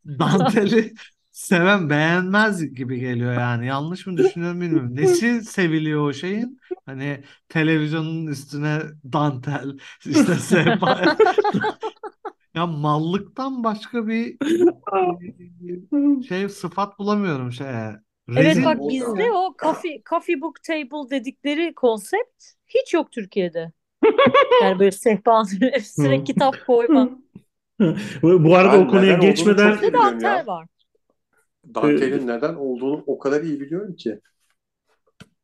[0.05, 0.93] danteli
[1.31, 3.65] seven beğenmez gibi geliyor yani.
[3.67, 4.95] Yanlış mı düşünüyorum bilmiyorum.
[4.95, 6.59] Nesi seviliyor o şeyin?
[6.85, 8.81] Hani televizyonun üstüne
[9.13, 11.17] dantel, işte sehpa.
[12.55, 14.37] Ya mallıktan başka bir
[16.27, 17.99] şey sıfat bulamıyorum şeye.
[18.29, 23.71] Evet Rezil bak bizde o coffee, coffee book table dedikleri konsept hiç yok Türkiye'de.
[24.61, 27.09] Yani böyle sehpanın üstüne kitap koyma.
[28.21, 30.67] Bu bu arada Ben o konuya neden olduğunu geçmeden çok Bir de Biliyorum var.
[31.75, 34.19] Dantelin neden olduğunu o kadar iyi biliyorum ki.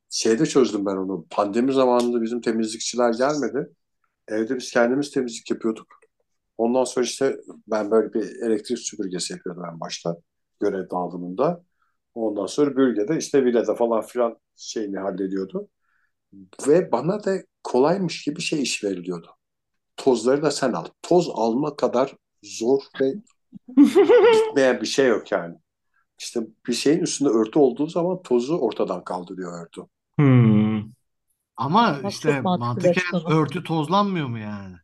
[0.10, 1.26] Şeyde çözdüm ben onu.
[1.30, 3.70] Pandemi zamanında bizim temizlikçiler gelmedi.
[4.28, 6.00] Evde biz kendimiz temizlik yapıyorduk.
[6.58, 7.38] Ondan sonra işte
[7.68, 10.16] ben böyle bir elektrik süpürgesi yapıyordum en başta
[10.60, 11.64] görev dağılımında.
[12.16, 15.68] Ondan sonra bölgede işte villada falan filan şeyini hallediyordu.
[16.68, 19.28] Ve bana da kolaymış gibi şey iş veriliyordu.
[19.98, 20.86] Tozları da sen al.
[21.02, 23.14] Toz alma kadar zor ve
[23.78, 25.56] bitmeyen bir şey yok yani.
[26.20, 29.82] İşte bir şeyin üstünde örtü olduğu zaman tozu ortadan kaldırıyor örtü.
[30.20, 30.84] Hmm.
[31.58, 34.76] Ama Bak, işte mantıken örtü tozlanmıyor mu yani?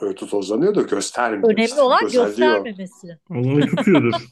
[0.00, 1.50] Örtü tozlanıyor da göstermiyor.
[1.50, 1.82] Önemli işte.
[1.82, 3.18] olan göstermemesi.
[3.30, 4.12] Onu tutuyordur.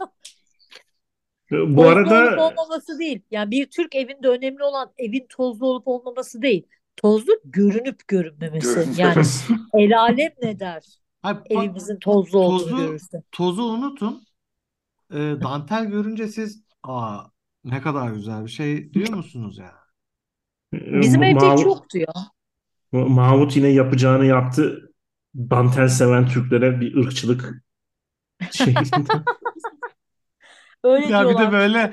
[1.51, 3.23] Bu Tozlu olup arada olmaması değil.
[3.31, 6.67] Yani bir Türk evinde önemli olan evin tozlu olup olmaması değil.
[6.97, 8.89] Tozlu görünüp görünmemesi.
[9.03, 9.23] Yani
[9.75, 10.83] el alem ne der?
[11.23, 13.23] Hayır, Evimizin tozlu olduğunu tozu görürse.
[13.33, 14.23] tozu unutun.
[15.13, 17.21] Ee, dantel görünce siz aa
[17.65, 19.73] ne kadar güzel bir şey diyor musunuz ya?
[20.73, 22.13] Bizim evde hiç yoktu ya.
[22.93, 24.93] Mahmut yine yapacağını yaptı.
[25.37, 27.63] Dantel seven Türklere bir ırkçılık
[28.51, 29.11] şeklinde.
[30.83, 31.93] Öyle Ya bir de böyle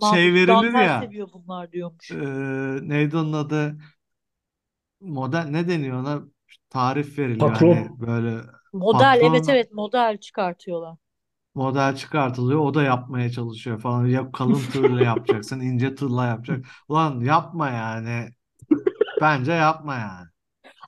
[0.00, 1.10] şey verilir dantel ya.
[1.10, 2.12] seviyor bunlar diyormuş.
[2.12, 2.16] Ee,
[2.82, 3.78] neydi onun adı?
[5.00, 6.22] Model ne deniyor ona?
[6.70, 7.54] Tarif veriliyor Patron.
[7.54, 10.96] hani böyle Model evet patron evet model çıkartıyorlar.
[11.54, 14.06] model çıkartılıyor o da yapmaya çalışıyor falan.
[14.06, 16.64] Ya kalın tığla yapacaksın, ince tığla yapacak.
[16.88, 18.30] Ulan yapma yani.
[19.20, 20.28] Bence yapma yani.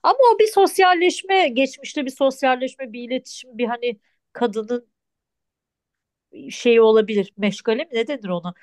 [0.07, 3.99] Ama o bir sosyalleşme, geçmişte bir sosyalleşme, bir iletişim, bir hani
[4.33, 4.87] kadının
[6.49, 7.33] şeyi olabilir.
[7.37, 8.53] Meşgale mi ne denir ona?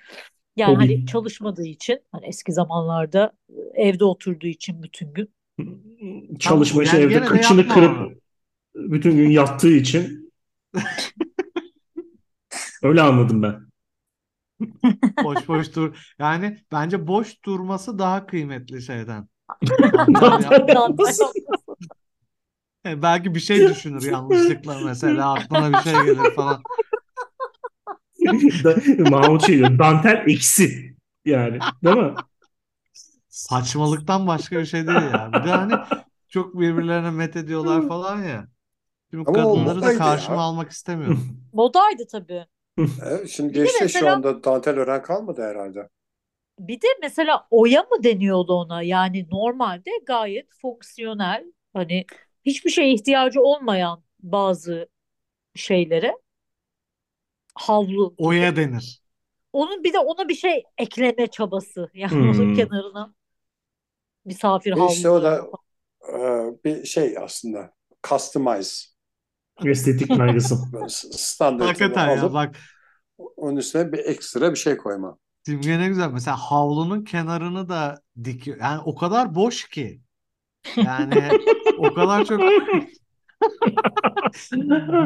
[0.56, 0.80] Yani Hobi.
[0.80, 3.32] hani çalışmadığı için hani eski zamanlarda
[3.74, 5.34] evde oturduğu için bütün gün.
[6.38, 8.22] Çalışma Yani şey evde kıçını kırıp
[8.74, 10.32] bütün gün yattığı için
[12.82, 13.66] öyle anladım ben.
[15.24, 16.14] Boş boş dur.
[16.18, 19.28] Yani bence boş durması daha kıymetli şeyden.
[22.86, 26.62] E, belki bir şey düşünür yanlışlıkla mesela aklına bir şey gelir falan.
[29.10, 29.78] Mahmut şey diyor.
[29.78, 30.96] Dantel eksi.
[31.24, 32.14] Yani değil mi?
[33.28, 35.30] Saçmalıktan başka bir şey değil ya.
[35.32, 35.74] Bir de hani
[36.28, 38.48] çok birbirlerine met ediyorlar falan ya.
[39.10, 40.42] Şimdi Ama o kadınları da modaydı karşıma ya.
[40.42, 41.38] almak istemiyorum.
[41.52, 42.46] Modaydı tabii.
[42.78, 45.88] Evet, şimdi Bir de geçti şu mesela anda dantel ören kalmadı herhalde.
[46.58, 48.82] Bir de mesela oya mı deniyordu ona?
[48.82, 52.06] Yani normalde gayet fonksiyonel hani
[52.46, 54.88] hiçbir şeye ihtiyacı olmayan bazı
[55.56, 56.14] şeylere
[57.54, 58.16] havlu.
[58.16, 59.02] Oya denir.
[59.52, 61.90] Onun bir de ona bir şey ekleme çabası.
[61.94, 62.30] Yani Hmm.
[62.30, 63.14] onun kenarına
[64.24, 65.50] misafir Ve işte o da
[66.08, 66.14] e,
[66.64, 67.74] bir şey aslında.
[68.08, 68.84] Customize.
[69.64, 70.56] Estetik kaygısı.
[71.18, 72.56] Standartını Hakikaten ya alıp bak
[73.18, 75.18] onun üstüne bir ekstra bir şey koyma.
[75.46, 76.10] Simge ne güzel.
[76.12, 78.56] Mesela havlunun kenarını da dikiyor.
[78.60, 80.00] Yani o kadar boş ki.
[80.76, 81.22] Yani
[81.78, 82.40] o kadar çok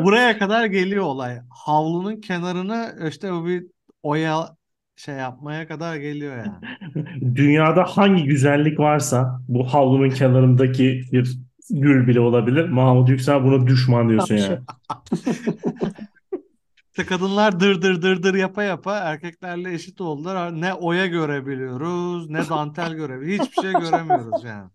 [0.05, 1.40] buraya kadar geliyor olay.
[1.51, 3.66] Havlunun kenarını işte o bir
[4.03, 4.57] oya
[4.96, 6.55] şey yapmaya kadar geliyor yani.
[7.37, 11.38] Dünyada hangi güzellik varsa bu havlunun kenarındaki bir
[11.70, 12.68] gül bile olabilir.
[12.68, 14.59] Mahmut Yüksel buna düşman diyorsun yani.
[16.99, 20.61] İşte kadınlar dır dır dır dır yapa yapa erkeklerle eşit oldular.
[20.61, 23.49] Ne oya görebiliyoruz, ne dantel görebiliyoruz.
[23.49, 24.71] Hiçbir şey göremiyoruz yani.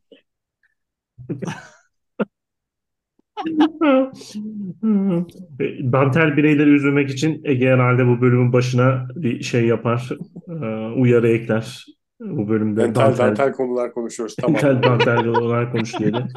[5.93, 10.09] Dantel bireyleri üzülmek için Ege herhalde bu bölümün başına bir şey yapar.
[10.47, 10.51] e,
[10.99, 11.85] Uyarı ekler.
[12.19, 14.35] Bu bölümde Dantel dantel, dantel konular konuşuyoruz.
[14.35, 14.61] Tamam.
[14.61, 16.27] dantel, dantel olarak konuş diyelim.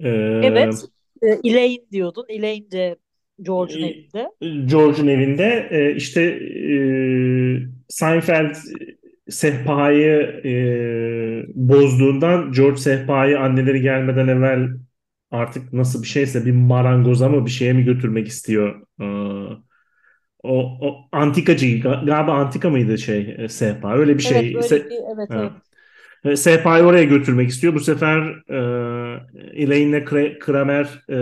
[0.00, 0.93] Ee, Evet.
[1.24, 2.26] E, Elaine diyordun.
[2.28, 2.96] Elaine de
[3.42, 4.30] George'un E, evinde.
[4.66, 8.54] George'un evinde e, işte e, Seinfeld
[9.28, 14.68] sehpayı e, bozduğundan George sehpayı anneleri gelmeden evvel
[15.30, 18.80] artık nasıl bir şeyse bir marangoza mı bir şeye mi götürmek istiyor.
[19.00, 19.04] E,
[20.42, 24.52] o, o antikacı ga- galiba antika mıydı şey e, sehpa öyle bir Evet şey.
[24.54, 25.52] böyle Se- bir evet evet.
[26.24, 27.74] E, Sehpa'yı oraya götürmek istiyor.
[27.74, 28.18] Bu sefer
[28.48, 28.58] e,
[29.62, 31.16] Elaine'le Kra- Kramer e,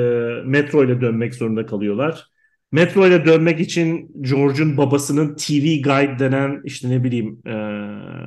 [0.44, 2.32] metro ile dönmek zorunda kalıyorlar.
[2.72, 7.54] Metro ile dönmek için George'un babasının TV Guide denen işte ne bileyim e,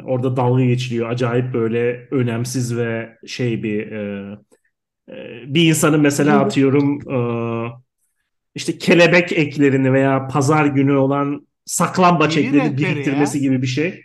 [0.06, 1.10] orada dalga geçiliyor.
[1.10, 4.32] Acayip böyle önemsiz ve şey bir e,
[5.10, 5.14] e,
[5.48, 7.18] bir insanın mesela atıyorum e,
[8.56, 13.44] işte kelebek eklerini veya pazar günü olan saklambaç eklerini biriktirmesi ya.
[13.44, 14.05] gibi bir şey.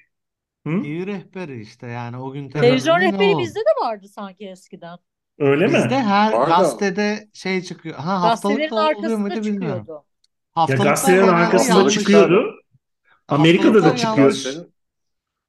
[0.67, 0.71] Hı?
[0.71, 3.43] İyi rehberi işte yani o gün Televizyon televizyonda ne rehberi oldu?
[3.43, 4.99] bizde de vardı sanki eskiden.
[5.39, 5.73] Öyle mi?
[5.75, 7.97] Bizde her Var da- gazetede şey çıkıyor.
[7.97, 9.79] Ha haftalık Gazetelerin da oluyor muydu arkasında bilmiyorum.
[9.81, 9.93] çıkıyordu.
[9.93, 11.95] Ya Haftalıklar gazetelerin genelde arkasında yanlış.
[11.95, 12.55] çıkıyordu.
[13.29, 14.17] Amerika'da da Haftalıklar çıkıyor.
[14.19, 14.45] yanlış.
[14.45, 14.75] Gazetenin,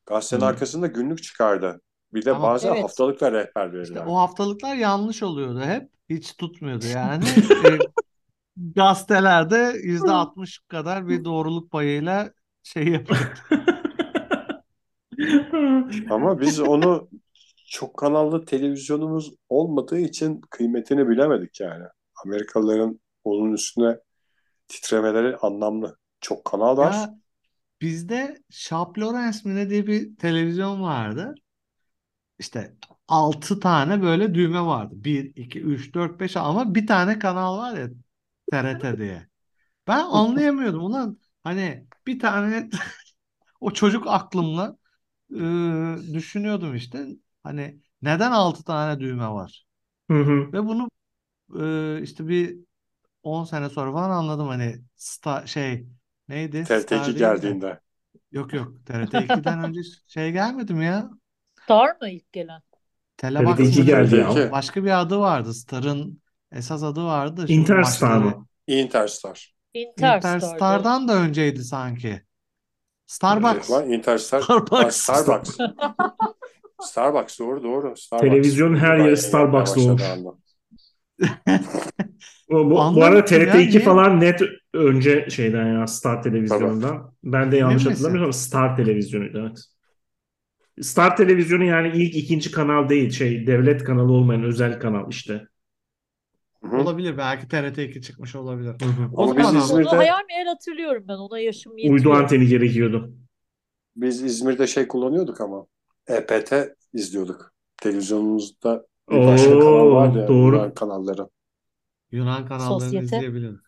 [0.06, 0.46] gazetenin Hı.
[0.46, 1.82] arkasında günlük çıkardı.
[2.14, 2.84] Bir de Ama- bazen Evet.
[2.84, 5.90] haftalıkla rehber İşte o haftalıklar yanlış oluyordu hep.
[6.10, 7.24] Hiç tutmuyordu yani.
[7.66, 7.70] E,
[8.76, 12.32] gazetelerde yüzde altmış kadar bir doğruluk payıyla
[12.64, 13.20] şey yapıyor.
[16.10, 17.10] Ama biz onu
[17.70, 21.84] çok kanallı televizyonumuz olmadığı için kıymetini bilemedik yani.
[22.26, 23.98] Amerikalıların onun üstüne
[24.68, 25.98] titremeleri anlamlı.
[26.22, 27.10] Çok kanal var.
[27.82, 31.36] Bizde Sharp Lawrence mi ne diye bir televizyon vardı.
[32.40, 32.76] İşte
[33.08, 34.94] 6 tane böyle düğme vardı.
[34.98, 37.90] 1, 2, 3, 4, 5 ama bir tane kanal var ya
[38.52, 39.28] TRT diye.
[39.88, 40.84] Ben anlayamıyordum.
[40.84, 42.70] Ulan hani bir tane
[43.62, 44.78] o çocuk aklımla
[45.36, 47.08] e, düşünüyordum işte.
[47.44, 49.66] Hani neden 6 tane düğme var?
[50.10, 50.54] Hı hı.
[50.54, 50.90] Ve bunu
[52.00, 52.60] e, işte bir
[53.24, 55.88] 10 sene sonra falan anladım hani sta şey
[56.30, 56.66] neydi?
[56.74, 57.60] Star TRT2 değil de.
[57.62, 57.80] geldiğinde.
[58.32, 61.12] Yok yok TRT 2'den önce şey gelmedi mi ya?
[61.64, 62.62] Star mı ilk gelen?
[63.18, 63.86] Telebox TRT2 mı?
[63.86, 64.40] geldi ya.
[64.40, 64.52] TRT2.
[64.52, 65.54] Başka bir adı vardı.
[65.54, 66.22] Star'ın
[66.52, 67.50] esas adı vardı.
[67.50, 68.48] Şu Interstar mı?
[68.68, 69.56] Interstar.
[69.74, 70.88] Interstar'dı.
[70.88, 72.26] Interstar'dan da önceydi sanki.
[73.12, 73.70] Starbucks.
[73.70, 74.42] Var, Interstar.
[74.42, 74.96] Starbucks.
[74.96, 75.58] Starbucks.
[76.82, 77.96] Starbucks doğru doğru.
[77.98, 78.30] Starbucks.
[78.30, 80.36] Televizyon her yeri yayınlanmaya Starbucks başladığı olmuş.
[82.50, 83.80] Bu, bu, bu arada ya, TRT2 niye?
[83.80, 84.42] falan net
[84.74, 87.14] önce şeyden ya Star televizyonundan.
[87.24, 89.60] Ben de yanlış hatırlamıyorum ama Star televizyonuydu evet.
[90.82, 95.48] Star televizyonu yani ilk ikinci kanal değil şey devlet kanalı olmayan özel kanal işte.
[96.64, 96.78] Hı.
[96.78, 97.18] Olabilir.
[97.18, 98.76] Belki TRT 2 çıkmış olabilir.
[99.14, 101.14] O Ama biz zaman İzmir'de Onu hayal meyal hatırlıyorum ben.
[101.18, 102.14] Ona yaşım Uydu yetiyor.
[102.14, 103.14] anteni gerekiyordu.
[103.96, 105.68] biz İzmir'de şey kullanıyorduk ama
[106.08, 107.54] EPT izliyorduk.
[107.78, 110.28] Televizyonumuzda bir Oo, başka kanal vardı ya.
[110.28, 110.58] doğru.
[110.58, 111.30] Yunan kanalları.
[112.12, 113.02] Yunan kanallarını Sosyete.
[113.02, 113.62] izleyebilirim.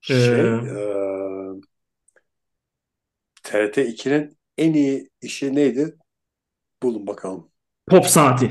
[0.00, 1.60] Şey, Ee, eee,
[3.42, 5.98] TRT 2'nin en iyi işi neydi?
[6.82, 7.52] Bulun bakalım.
[7.90, 8.48] Pop saati.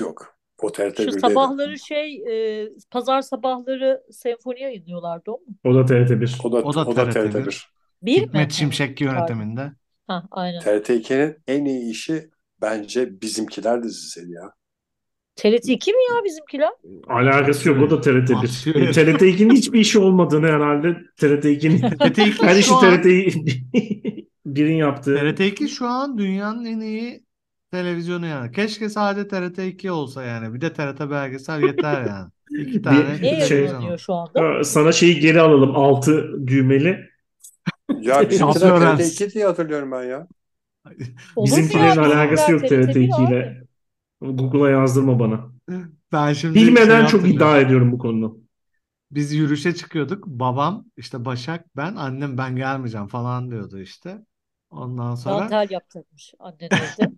[0.00, 0.34] Yok.
[0.62, 1.20] O TRT Şu 1'deydi.
[1.20, 2.14] sabahları şey
[2.62, 5.44] e, pazar sabahları senfoni yayınlıyorlardı o mu?
[5.64, 6.46] O da TRT1.
[6.46, 7.44] O da, O da o da TRT TRT 1.
[7.46, 7.68] 1.
[8.02, 8.26] Bir mi?
[8.26, 9.72] Hikmet Ha, Şimşek yönetiminde.
[10.06, 10.60] Ha, aynen.
[10.60, 12.30] TRT 2'nin en iyi işi
[12.60, 14.52] bence Bizimkiler dizisiydi ya.
[15.36, 16.70] TRT 2 mi ya bizimkiler?
[17.08, 18.36] Alakası yok o da TRT1.
[18.36, 18.76] Atıyor.
[18.76, 23.06] E, TRT2'nin hiçbir işi olmadığını herhalde TRT2'nin TRT 2 her işi şu an TRT
[24.46, 25.16] birin yaptığı.
[25.16, 27.24] TRT 2 şu an dünyanın en iyi
[27.78, 28.52] televizyonu yani.
[28.52, 30.54] Keşke sadece TRT 2 olsa yani.
[30.54, 32.30] Bir de TRT belgesel yeter yani.
[32.60, 34.64] İki tane Ne şey- yayınlanıyor şu anda?
[34.64, 35.76] Sana şeyi geri alalım.
[35.76, 37.00] Altı düğmeli.
[38.00, 40.26] Ya Bizimkiler Şampiyon TRT 2 diye hatırlıyorum ben ya.
[41.36, 42.02] Olur mu Bizimkilerin ya?
[42.02, 43.32] Alakası yok TRT1 TRT2 abi.
[43.32, 43.64] ile.
[44.20, 45.52] Google'a yazdırma bana.
[46.12, 47.36] Ben şimdi Bilmeden şey çok hatırlıyorum.
[47.36, 48.32] iddia ediyorum bu konuda.
[49.10, 50.26] Biz yürüyüşe çıkıyorduk.
[50.26, 54.18] Babam işte Başak ben annem ben gelmeyeceğim falan diyordu işte.
[54.74, 57.12] Ondan sonra Dantel yaptırmış annen evde.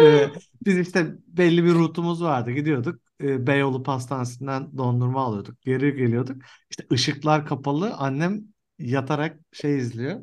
[0.00, 0.30] e,
[0.66, 2.50] biz işte belli bir rutumuz vardı.
[2.50, 3.00] Gidiyorduk.
[3.22, 5.60] E, Beyoğlu Pastanesi'nden dondurma alıyorduk.
[5.62, 6.42] Geri geliyorduk.
[6.70, 7.94] İşte ışıklar kapalı.
[7.94, 8.40] Annem
[8.78, 10.20] yatarak şey izliyor.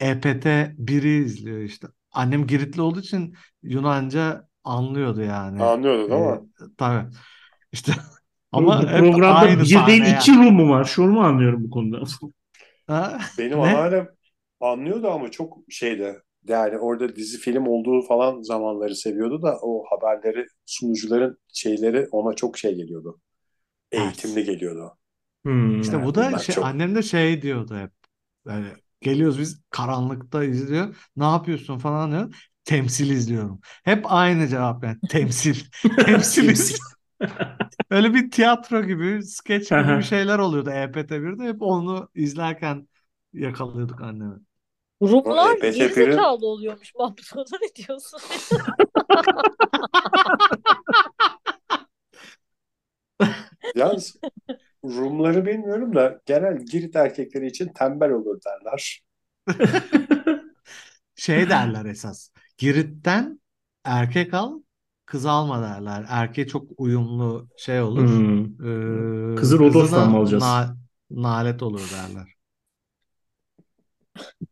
[0.00, 0.46] EPT
[0.78, 1.86] 1'i izliyor işte.
[2.12, 5.62] Annem Giritli olduğu için Yunanca anlıyordu yani.
[5.62, 6.40] Anlıyordun E, ama.
[6.76, 7.10] tabii.
[7.72, 7.92] İşte
[8.52, 10.16] ama bu hep programda aynı bir sahne değil yani.
[10.16, 10.84] iki room mu var?
[10.84, 12.02] Şunu mu anlıyorum bu konuda?
[12.86, 13.18] Ha?
[13.38, 13.62] Benim Ne?
[13.62, 14.08] anneannem
[14.60, 16.22] anlıyordu ama çok şeydi.
[16.48, 22.58] Yani orada dizi film olduğu falan zamanları seviyordu da o haberleri sunucuların şeyleri ona çok
[22.58, 23.20] şey geliyordu.
[23.92, 24.98] Eğitimli geliyordu.
[25.44, 25.80] Hmm.
[25.80, 27.90] İşte bu bunlar da şey, çok- annem de şey diyordu hep.
[28.46, 28.66] Yani
[29.00, 30.96] geliyoruz biz karanlıkta izliyor.
[31.16, 32.50] Ne yapıyorsun falan diyor.
[32.64, 33.60] Temsil izliyorum.
[33.84, 34.98] Hep aynı cevap yani.
[35.10, 35.56] Temsil.
[36.04, 36.76] Temsil.
[37.90, 41.42] Öyle bir tiyatro gibi, skeç gibi bir şeyler oluyordu EPT1'de.
[41.42, 42.88] Hep onu izlerken
[43.32, 44.40] yakalıyorduk annemi.
[45.02, 48.20] Rumlar EPT1'in gerizekalı oluyormuş Mahmut ona ne diyorsun?
[53.74, 54.16] Yalnız
[54.84, 59.02] Rumları bilmiyorum da genel Girit erkekleri için tembel olur derler.
[61.16, 62.30] Şey derler esas.
[62.58, 63.40] Girit'ten
[63.84, 64.60] erkek al,
[65.06, 66.06] kız alma derler.
[66.08, 68.08] Erkeğe çok uyumlu şey olur.
[68.08, 68.44] Hmm.
[68.44, 70.42] Ee, Kızı Rodos'tan mı alacağız?
[70.42, 70.76] na-
[71.10, 72.35] nalet olur derler.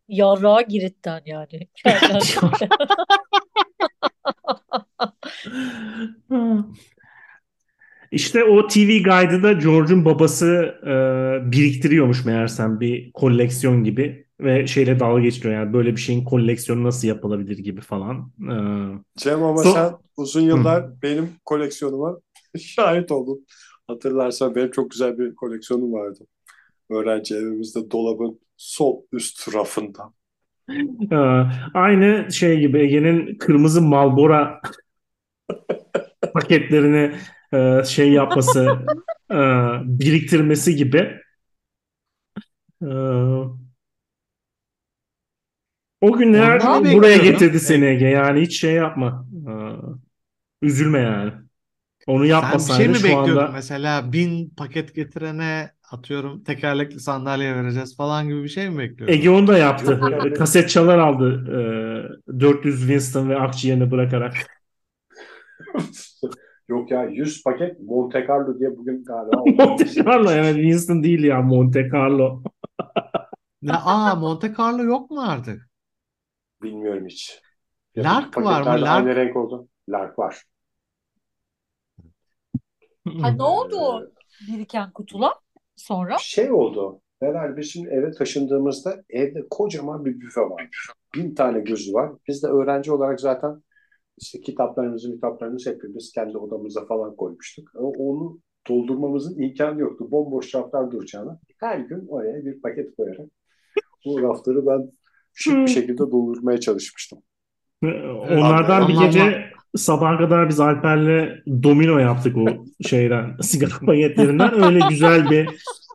[0.09, 1.69] Yarrağı Girit'ten yani.
[8.15, 10.93] İşte o TV Guide'ı da George'un babası e,
[11.53, 17.09] biriktiriyormuş meğersem bir koleksiyon gibi ve şeyle dalga geçiyor yani böyle bir şeyin koleksiyonu nasıl
[17.09, 18.31] yapılabilir gibi falan.
[18.41, 18.57] E,
[19.17, 22.21] Cem ama So- sen uzun yıllar benim koleksiyonuma
[22.59, 23.47] şahit oldun.
[23.87, 26.27] Hatırlarsan benim çok güzel bir koleksiyonum vardı.
[26.91, 30.12] Öğrenci evimizde dolabın sol üst rafında.
[31.12, 31.16] e,
[31.74, 34.61] aynı şey gibi Ege'nin kırmızı Marlboro
[36.34, 37.14] paketlerini
[37.52, 38.78] e, şey yapması,
[39.30, 39.36] e,
[39.84, 41.20] biriktirmesi gibi.
[42.82, 42.86] E,
[46.00, 48.07] o günler Ondan buraya getirdi seni Ege.
[48.07, 49.26] Yani hiç şey yapma.
[49.48, 49.52] E,
[50.66, 51.32] üzülme yani.
[52.07, 53.36] Onu Sen bir şey yapmasaydın mi şu bekliyordun?
[53.36, 59.14] anda Mesela bin paket getirene atıyorum tekerlekli sandalye vereceğiz falan gibi bir şey mi bekliyordun?
[59.14, 60.01] Ege onu da yaptı.
[60.12, 60.34] Yani.
[60.34, 61.45] Kaset çalar aldı.
[62.28, 64.34] e, 400 Winston ve akciğerini bırakarak.
[66.68, 69.36] Yok ya 100 paket Monte Carlo diye bugün galiba
[69.66, 72.42] Monte Carlo evet Winston değil ya Monte Carlo.
[73.62, 75.68] Ne, aa Monte Carlo yok mu artık?
[76.62, 77.40] Bilmiyorum hiç.
[77.95, 78.66] Ya Lark var mı?
[78.68, 79.68] Lark- Hangi renk oldu?
[79.88, 80.42] Lark var.
[83.22, 84.03] Ha, ne oldu o
[84.49, 85.32] biriken kutular
[85.77, 86.16] sonra?
[86.18, 87.01] Şey oldu.
[87.20, 90.68] Herhalde biz şimdi eve taşındığımızda evde kocaman bir büfe var.
[91.14, 92.12] Bin tane gözü var.
[92.29, 93.62] Biz de öğrenci olarak zaten
[94.18, 97.70] işte kitaplarımızı, kitaplarımızı hepimiz kendi odamıza falan koymuştuk.
[97.77, 100.11] Ama onu doldurmamızın imkanı yoktu.
[100.11, 101.41] Bomboş raflar duracağına.
[101.61, 103.29] Her gün oraya bir paket koyarak
[104.07, 104.93] bu rafları ben
[105.35, 107.18] şık bir şekilde doldurmaya çalışmıştım.
[108.31, 112.47] Onlardan bir gece sabaha kadar biz Alper'le domino yaptık o
[112.89, 114.64] şeyden sigara paketlerinden.
[114.64, 115.49] Öyle güzel bir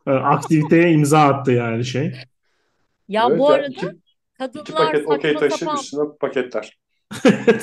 [0.06, 2.12] e, aktiviteye imza attı yani şey.
[3.08, 3.96] Ya Evet bu arada iki, iki
[4.38, 6.78] kadınlar paket okey taşı sapan üstüne paketler.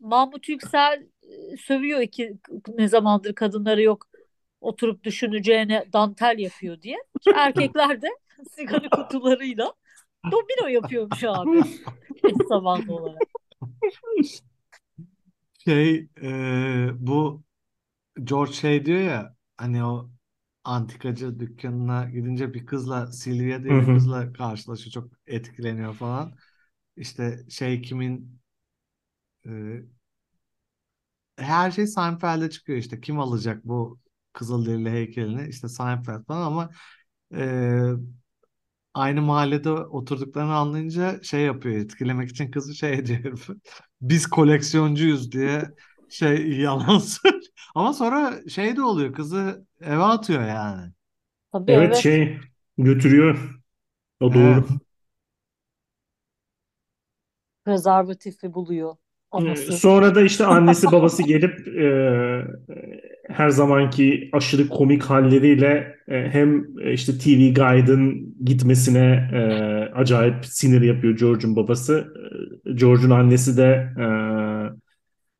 [0.00, 2.36] Mahmut Yüksel e, sövüyor iki
[2.78, 4.06] ne zamandır kadınları yok
[4.60, 6.96] oturup düşüneceğine dantel yapıyor diye.
[7.34, 8.08] Erkekler de
[8.50, 9.72] sigara kutularıyla
[10.24, 11.58] domino yapıyormuş abi.
[12.24, 13.22] Eş zamanlı olarak.
[15.66, 17.44] Şey e, bu
[18.24, 20.10] George şey diyor ya hani o
[20.64, 23.92] antikacı dükkanına gidince bir kızla Silvia diye Hı bir hı.
[23.92, 26.36] kızla karşılaşıyor çok etkileniyor falan.
[26.96, 28.40] İşte şey kimin
[29.44, 29.86] e,
[31.38, 34.00] her şey Seinfeld'e çıkıyor işte kim alacak bu
[34.32, 36.70] Kızılderili heykelini işte Seinfeld falan ama
[37.34, 37.90] e,
[38.94, 43.46] aynı mahallede oturduklarını anlayınca şey yapıyor etkilemek için kızı şey diyor
[44.00, 45.62] biz koleksiyoncuyuz diye
[46.10, 47.42] şey yalan söylüyor.
[47.74, 50.92] Ama sonra şey de oluyor kızı eve atıyor yani.
[51.52, 51.96] Tabii Evet evet.
[51.96, 52.38] şey
[52.78, 53.60] götürüyor.
[54.20, 54.64] O doğru.
[54.64, 54.70] Evet.
[57.64, 58.96] Prezervatifi buluyor
[59.38, 59.72] Ee, anası.
[59.72, 61.84] Sonra da işte annesi babası gelip e,
[63.28, 69.38] her zamanki aşırı komik halleriyle e, hem e, işte TV Guide'ın gitmesine e,
[69.94, 72.14] acayip sinir yapıyor George'un babası.
[72.66, 74.04] E, George'un annesi de e,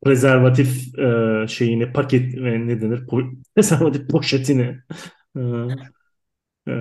[0.05, 3.21] prezervatif e, şeyini paket ve ne denir po
[3.55, 4.77] prezervatif poşetini
[5.37, 5.41] e,
[6.67, 6.73] e,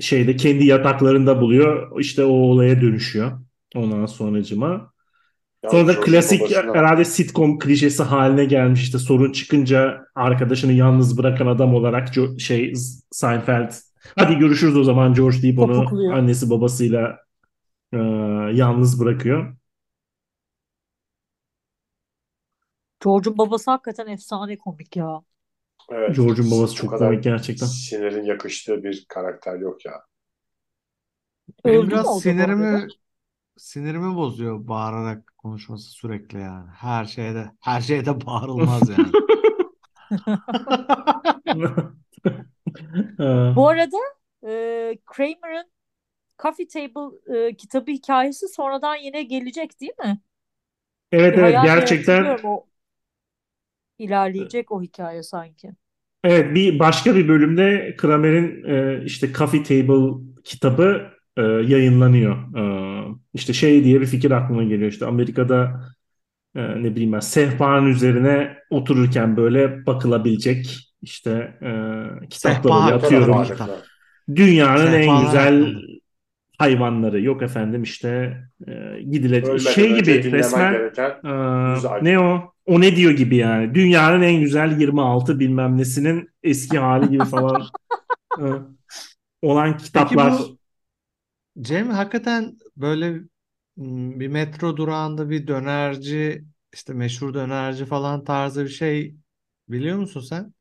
[0.00, 2.00] şeyde kendi yataklarında buluyor.
[2.00, 3.40] İşte o olaya dönüşüyor.
[3.74, 4.93] Ondan sonracıma.
[5.70, 11.46] Sonra da klasik babasına- herhalde sitcom klişesi haline gelmiş işte sorun çıkınca arkadaşını yalnız bırakan
[11.46, 12.72] adam olarak Jo- şey
[13.10, 13.72] Seinfeld
[14.18, 16.12] hadi görüşürüz o zaman George deyip onu Topukluyor.
[16.12, 17.18] annesi babasıyla
[17.92, 17.96] e,
[18.52, 19.56] yalnız bırakıyor.
[23.04, 25.20] George'un babası hakikaten efsane komik ya.
[25.90, 26.16] Evet.
[26.16, 27.66] George'un babası çok kadar komik gerçekten.
[27.66, 29.92] Sinirin yakıştığı bir karakter yok ya.
[31.64, 32.88] Öldü biraz sinirimi?
[33.58, 36.70] Sinirimi bozuyor bağırarak konuşması sürekli yani.
[36.70, 39.14] Her şeyde her şeyde bağırılmaz yani.
[43.54, 43.96] Bu arada
[44.46, 45.70] e, Kramer'ın
[46.42, 50.20] Coffee Table e, kitabı hikayesi sonradan yine gelecek değil mi?
[51.12, 52.66] evet Bir evet hayal gerçekten o
[53.98, 55.72] ilerleyecek o hikaye sanki.
[56.24, 62.36] Evet bir başka bir bölümde Kramer'in e, işte Coffee Table kitabı e, yayınlanıyor.
[62.58, 64.90] E, işte şey diye bir fikir aklıma geliyor.
[64.90, 65.80] İşte Amerika'da
[66.56, 71.30] e, ne bileyim ben sehpanın üzerine otururken böyle bakılabilecek işte
[71.62, 72.82] e, kitaplar Sehpa oluyor.
[72.82, 73.46] hakkında Atıyorum
[74.36, 75.80] dünyanın en Sehpalar güzel hakkında.
[76.58, 78.36] hayvanları yok efendim işte
[78.68, 80.74] e, gidilecek şey gibi resmen
[81.24, 83.74] e, ne o o ne diyor gibi yani.
[83.74, 87.62] Dünyanın en güzel 26 bilmem nesinin eski hali gibi falan
[88.40, 88.44] e,
[89.42, 90.32] olan Peki kitaplar.
[90.32, 90.53] bu
[91.62, 93.10] Cem hakikaten böyle
[93.76, 99.16] m, bir metro durağında bir dönerci işte meşhur dönerci falan tarzı bir şey
[99.68, 100.54] biliyor musun sen?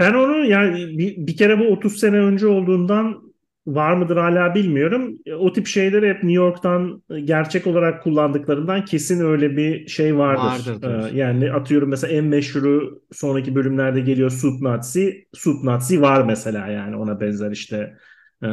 [0.00, 3.22] Ben onu yani bir, bir kere bu 30 sene önce olduğundan
[3.66, 5.18] var mıdır hala bilmiyorum.
[5.38, 10.52] O tip şeyleri hep New York'tan gerçek olarak kullandıklarından kesin öyle bir şey vardır.
[10.52, 11.14] Vardır diyorsun.
[11.14, 15.28] Ee, yani atıyorum mesela en meşhuru sonraki bölümlerde geliyor Soup Nazi.
[15.34, 17.96] Soup Nazi var mesela yani ona benzer işte
[18.42, 18.48] e,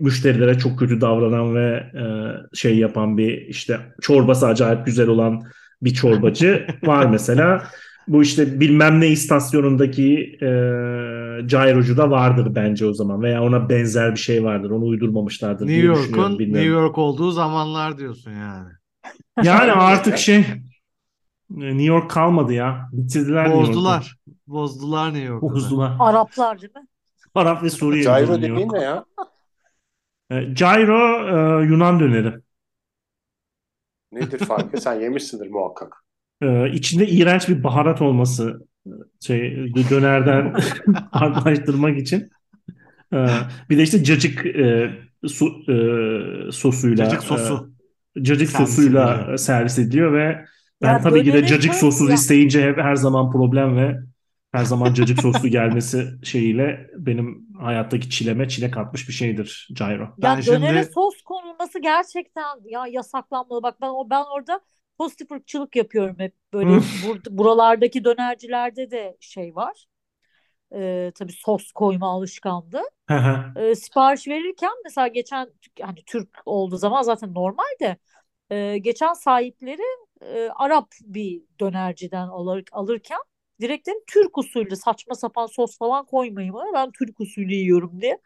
[0.00, 2.04] müşterilere çok kötü davranan ve e,
[2.56, 5.42] şey yapan bir işte çorbası acayip güzel olan
[5.82, 7.64] bir çorbacı var mesela.
[8.08, 10.48] Bu işte bilmem ne istasyonundaki e,
[11.46, 14.70] gyrocu da vardır bence o zaman veya ona benzer bir şey vardır.
[14.70, 15.84] Onu uydurmamışlardır New diye.
[15.84, 16.62] York'un New.
[16.62, 18.68] York olduğu zamanlar diyorsun yani.
[19.42, 20.44] Yani artık şey
[21.50, 22.88] New York kalmadı ya.
[22.92, 23.68] Bitirdiler New York'u.
[23.68, 24.16] Bozdular.
[24.46, 25.50] Bozdular New York'u.
[25.50, 25.96] Bozdular.
[25.98, 26.86] Araplar değil mi?
[27.34, 29.04] Arap ve Suriye New dediğin ne ya?
[30.30, 32.34] E, gyro e, Yunan döneri.
[34.12, 34.80] Nedir farkı?
[34.80, 36.04] Sen yemişsindir muhakkak.
[36.42, 38.66] E, içinde iğrenç bir baharat olması
[39.20, 40.54] şey dönerden
[41.12, 42.30] farklılaştırmak için.
[43.14, 43.26] E,
[43.70, 44.90] bir de işte cacık e,
[45.26, 47.70] su, e, sosuyla Cacık sosu.
[48.16, 49.38] e, cacık Servis sosuyla ediliyor.
[49.38, 50.44] servis ediliyor ve
[50.82, 53.96] ben Ya tabii ki de cacık sossuz ya- isteyince hep her zaman problem ve
[54.54, 60.02] her zaman cacık soslu gelmesi şeyiyle benim hayattaki çileme çile katmış bir şeydir gyro.
[60.02, 63.62] Ya Ben dönere şimdi- sos konulması gerçekten ya yasaklanmalı.
[63.62, 64.60] Bak ben o ben orada
[64.98, 66.34] pozitif ırkçılık yapıyorum hep.
[66.52, 69.86] Böyle bur- buralardaki dönercilerde de şey var.
[70.74, 72.90] Ee, tabii sos koyma alışkanlığı.
[73.08, 73.60] Hı hı.
[73.60, 75.48] Ee, sipariş verirken mesela geçen
[75.80, 77.96] hani Türk olduğu zaman zaten normal de
[78.50, 79.82] e, geçen sahipleri
[80.22, 83.18] e, Arap bir dönerciden alır, alırken
[83.60, 88.18] direkt dedim Türk usulü saçma sapan sos falan koymayın bana ben Türk usulü yiyorum diye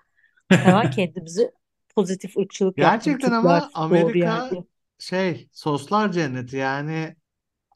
[0.63, 1.53] hemen kendimizi
[1.97, 3.01] pozitif ırkçılık yaptım.
[3.05, 4.65] Gerçekten Türkler ama Amerika yerde.
[4.99, 7.17] şey soslar cenneti yani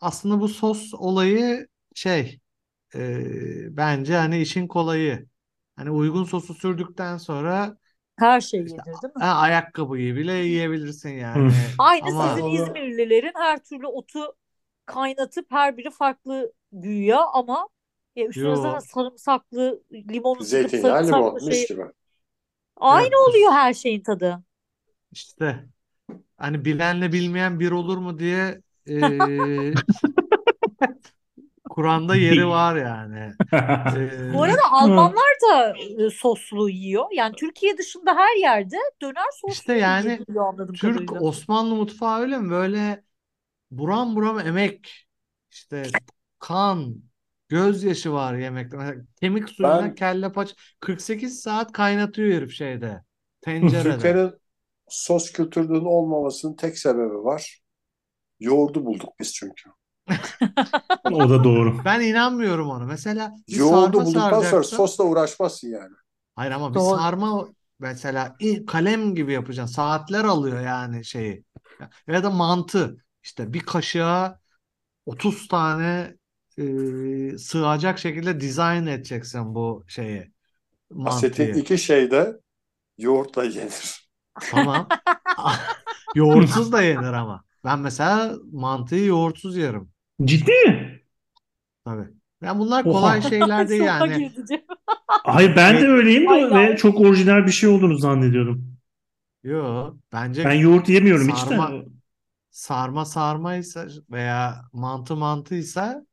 [0.00, 2.40] aslında bu sos olayı şey
[2.96, 5.28] e, bence hani işin kolayı.
[5.76, 7.78] Hani uygun sosu sürdükten sonra
[8.18, 9.22] Her şey İşte- yenir değil mi?
[9.24, 11.78] ha, ayakkabıyı bile yiyebilirsin yani.
[11.78, 14.36] Aynı Ama sizin onu- İzmirlilerin her türlü otu
[14.86, 17.68] kaynatıp her biri farklı güya ama
[18.16, 18.56] ya üstüne Yo.
[18.56, 21.68] zaten sarımsaklı, limonu sıkıp Zeytinyağı limon sarımsaklı mis şey.
[21.68, 21.82] gibi.
[22.76, 23.26] Aynı Evet.
[23.28, 24.42] oluyor her şeyin tadı.
[25.12, 25.64] işte
[26.38, 28.94] hani bilenle bilmeyen bir olur mu diye e,
[31.68, 33.36] Kur'an'da yeri var yani.
[33.92, 33.98] E,
[34.28, 35.74] Bu arada Almanlar da
[36.06, 37.06] e, soslu yiyor.
[37.12, 41.22] Yani Türkiye dışında her yerde döner soslu İşte yani yiyiliyor anladığım Türk kadarıyla.
[41.22, 42.50] Osmanlı mutfağı öyle mi?
[42.50, 43.04] Böyle
[43.70, 45.08] buram buram emek,
[45.50, 46.00] işte
[46.43, 46.97] kan,
[47.49, 48.76] gözyaşı var yemekte.
[49.20, 53.05] Kemik suyundan Ben- kelle paça 48 saat kaynatıyor herif şeyde.
[53.40, 53.93] Tencerede.
[53.95, 54.32] Türklerin
[54.88, 57.61] sos kültürünün olmamasının tek sebebi var.
[58.40, 59.70] Yoğurdu bulduk biz çünkü.
[61.12, 61.82] O da doğru.
[61.84, 62.84] Ben inanmıyorum ona.
[62.84, 64.76] Mesela bir Yoğurdu sarma bulduktan sonra saracaksın.
[64.76, 65.95] sosla uğraşmazsın yani.
[66.36, 66.97] Hayır ama bir Doğru.
[66.97, 69.74] sarma mesela i- kalem gibi yapacaksın.
[69.74, 71.45] Saatler alıyor yani şeyi.
[72.07, 72.97] Ya da mantı.
[73.22, 74.40] İşte bir kaşığa
[75.07, 76.16] 30 tane
[76.59, 80.32] e, sığacak şekilde dizayn edeceksin bu şeyi.
[81.05, 81.62] Asetin Mantıyı.
[81.64, 82.40] iki şeyde
[82.98, 84.09] yoğurtla yenir.
[84.50, 84.88] Tamam.
[86.14, 87.44] Yoğurtsuz da yenir ama.
[87.64, 89.90] Ben mesela mantıyı yoğurtsuz yerim.
[90.24, 91.00] Ciddi mi?
[91.84, 92.09] Tabii.
[92.42, 92.92] Ya bunlar Oha.
[92.92, 94.32] kolay şeyler değil yani.
[95.07, 98.72] Hayır ben de öyleyim de ve çok orijinal bir şey olduğunu zannediyordum.
[99.44, 101.55] Yo, bence Ben yoğurt yemiyorum hiç de.
[101.55, 101.84] Sarma-
[102.50, 106.07] sarma sarmaysa veya mantı mantıysa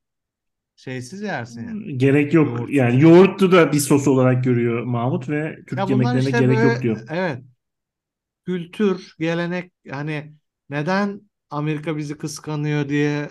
[0.79, 1.97] şeysiz yersin yani.
[1.97, 2.47] Gerek yok.
[2.57, 2.69] Yoğurt.
[2.69, 6.73] Yani yoğurtlu da bir sos olarak görüyor Mahmut ve Türk Ya yemeklerine işte gerek böyle
[6.73, 6.97] yok diyor.
[7.09, 7.43] evet
[8.45, 10.33] kültür, gelenek hani
[10.69, 13.29] neden Amerika bizi kıskanıyor diye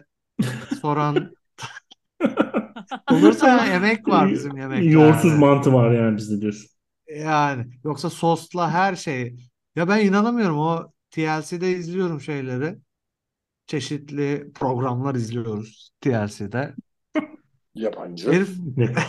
[0.81, 1.37] soran
[3.11, 4.91] olursa emek var bizim yemeklerde.
[4.91, 6.71] Yoğurtsuz mantı var yani bizde diyorsun.
[7.09, 9.37] Yani yoksa sosla her şey.
[9.77, 12.79] Ya ben inanamıyorum o TLC'de izliyorum şeyleri.
[13.67, 16.75] Çeşitli programlar izliyoruz TLC'de.
[17.79, 18.33] Yabancı.
[18.33, 19.07] Herif Ne kadar.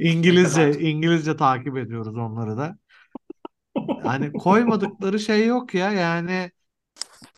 [0.00, 2.78] İngilizce İngilizce takip ediyoruz onları da.
[4.04, 6.50] Yani koymadıkları şey yok ya yani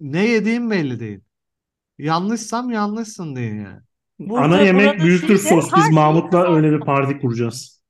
[0.01, 1.21] ne yediğim belli değil.
[1.99, 3.81] Yanlışsam yanlışsın deyin yani.
[4.19, 5.71] Burada- Ana yemek büyüktür sos.
[5.77, 7.83] Biz Mahmut'la öyle bir parti kuracağız.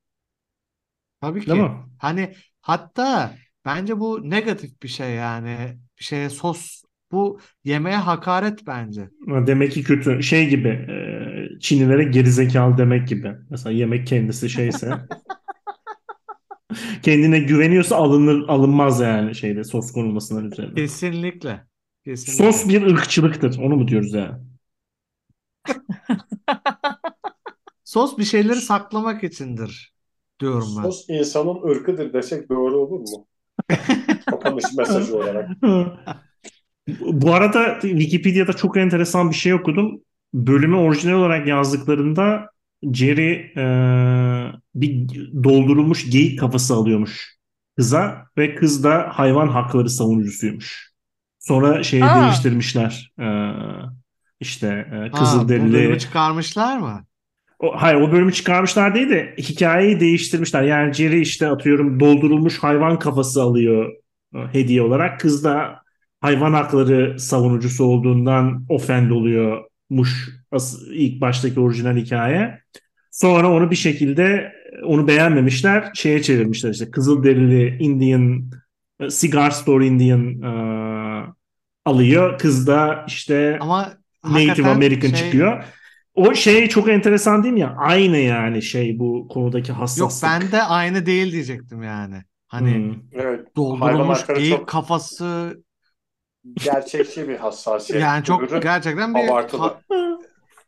[1.21, 1.63] Tabii Değil ki.
[1.63, 1.71] mi?
[1.99, 3.35] Hani hatta
[3.65, 5.79] bence bu negatif bir şey yani.
[5.99, 6.83] Bir şeye sos
[7.15, 9.09] Bu yemeğe hakaret bence.
[9.27, 10.23] Demek ki kötü.
[10.23, 13.33] Şey gibi e, Çinlilere gerizekalı demek gibi.
[13.51, 14.93] Mesela yemek kendisi şeyse
[17.03, 20.75] kendine güveniyorsa alınır alınmaz yani şeyde sos konulmasından üzerine.
[20.75, 21.67] Kesinlikle.
[22.05, 22.45] Kesinlikle.
[22.45, 23.59] Sos bir ırkçılıktır.
[23.59, 24.37] Onu mu diyoruz yani?
[27.85, 29.95] Sos bir şeyleri saklamak içindir
[30.41, 30.83] diyorum ben.
[30.83, 33.27] Sos insanın ırkıdır desek doğru olur mu?
[34.31, 35.51] Kapanış mesajı olarak.
[37.01, 40.01] Bu arada Wikipedia'da çok enteresan bir şey okudum.
[40.35, 42.51] Bölümü orijinal olarak yazdıklarında
[42.93, 43.65] Jerry e,
[44.75, 45.09] bir
[45.45, 47.35] doldurulmuş geyik kafası alıyormuş
[47.77, 50.93] kıza ve kız da hayvan hakları savunucusuymuş.
[51.39, 52.23] Sonra şeyi Aa.
[52.23, 53.13] değiştirmişler.
[53.21, 53.27] E,
[54.41, 57.05] işte e, Kızılderili bölümü çıkarmışlar mı?
[57.59, 60.63] o, hayır o bölümü çıkarmışlar değil de hikayeyi değiştirmişler.
[60.63, 63.93] Yani Jerry işte atıyorum doldurulmuş hayvan kafası alıyor
[64.35, 65.21] e, hediye olarak.
[65.21, 65.84] Kız da
[66.25, 70.29] hayvan hakları savunucusu olduğundan ofend oluyormuş
[70.93, 72.61] ilk baştaki orijinal hikaye.
[73.11, 74.53] Sonra onu bir şekilde
[74.85, 75.91] onu beğenmemişler.
[75.95, 78.51] Şeye çevirmişler işte Kızılderili Indian
[79.01, 80.51] e, Cigar Store Indian e,
[81.85, 82.39] alıyor.
[82.39, 83.93] Kız da işte Ama
[84.25, 85.65] Native American şey- çıkıyor.
[86.15, 87.75] O şey çok enteresan değil mi ya?
[87.79, 90.31] Aynı yani şey bu konudaki Yok hassaslık.
[90.31, 92.17] ben de aynı değil diyecektim yani.
[92.47, 92.95] Hani Hmm.
[93.13, 93.57] Evet.
[93.57, 95.57] Doldurulmuş geyik çok kafası
[96.65, 98.03] gerçekçi bir hassasiyet.
[98.03, 99.61] yani çok Öbürü gerçekten bir abartılı.
[99.63, 99.81] ha-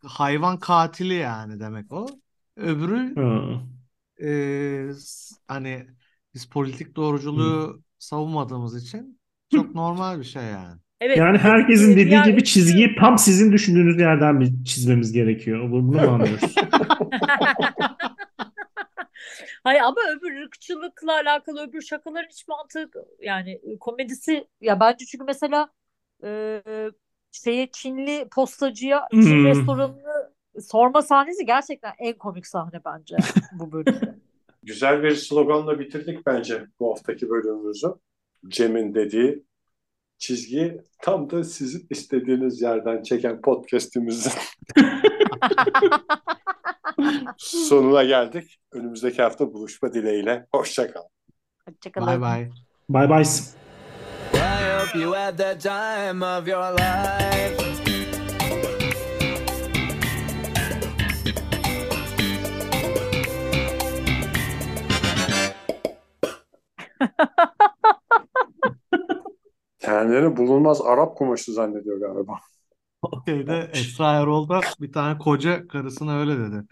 [0.04, 2.06] hayvan katili yani demek o.
[2.56, 3.60] Öbürü Ha.
[4.26, 4.90] e,
[5.48, 5.86] hani
[6.34, 9.20] biz politik doğruculuğu savunmadığımız için
[9.54, 10.80] çok normal bir şey yani.
[11.00, 11.16] Evet.
[11.16, 15.70] Yani herkesin dediği diğer gibi çizgiyi tam sizin düşündüğünüz yerden bir çizmemiz gerekiyor.
[15.70, 16.54] Bu- Bunu mu anlıyoruz?
[19.64, 25.68] Hayır ama öbür ırkçılıkla alakalı öbür şakaların hiç mantığı yani komedisi ya bence çünkü mesela
[26.24, 26.62] e,
[27.32, 29.44] şeye Çinli postacıya Çin Hmm.
[29.44, 33.16] restoranını sorma sahnesi gerçekten en komik sahne bence
[33.52, 34.14] bu bölümde.
[34.62, 37.86] Güzel bir sloganla bitirdik bence bu haftaki bölümümüzü.
[38.48, 39.44] Cem'in dediği
[40.18, 44.32] çizgi tam da sizin istediğiniz yerden çeken podcast'imizin
[47.38, 48.58] sonuna geldik.
[48.72, 50.46] Önümüzdeki hafta buluşma dileğiyle.
[50.54, 51.08] Hoşçakalın.
[51.68, 52.06] Hoşçakalın.
[52.06, 52.50] Bay bay.
[52.88, 53.24] Bye bye.
[54.34, 57.76] I hope you had the time of your life.
[69.78, 72.38] Kendilerini bulunmaz Arap kumaşı zannediyor galiba.
[73.28, 76.64] Şeyde Esra Erol'da bir tane koca karısına öyle dedi.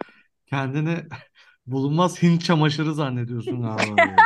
[0.47, 0.97] Kendini
[1.66, 3.97] bulunmaz Hint çamaşırı zannediyorsun galiba.
[3.97, 4.18] diyor.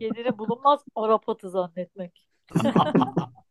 [0.00, 2.26] Kendini bulunmaz Arap atı zannetmek.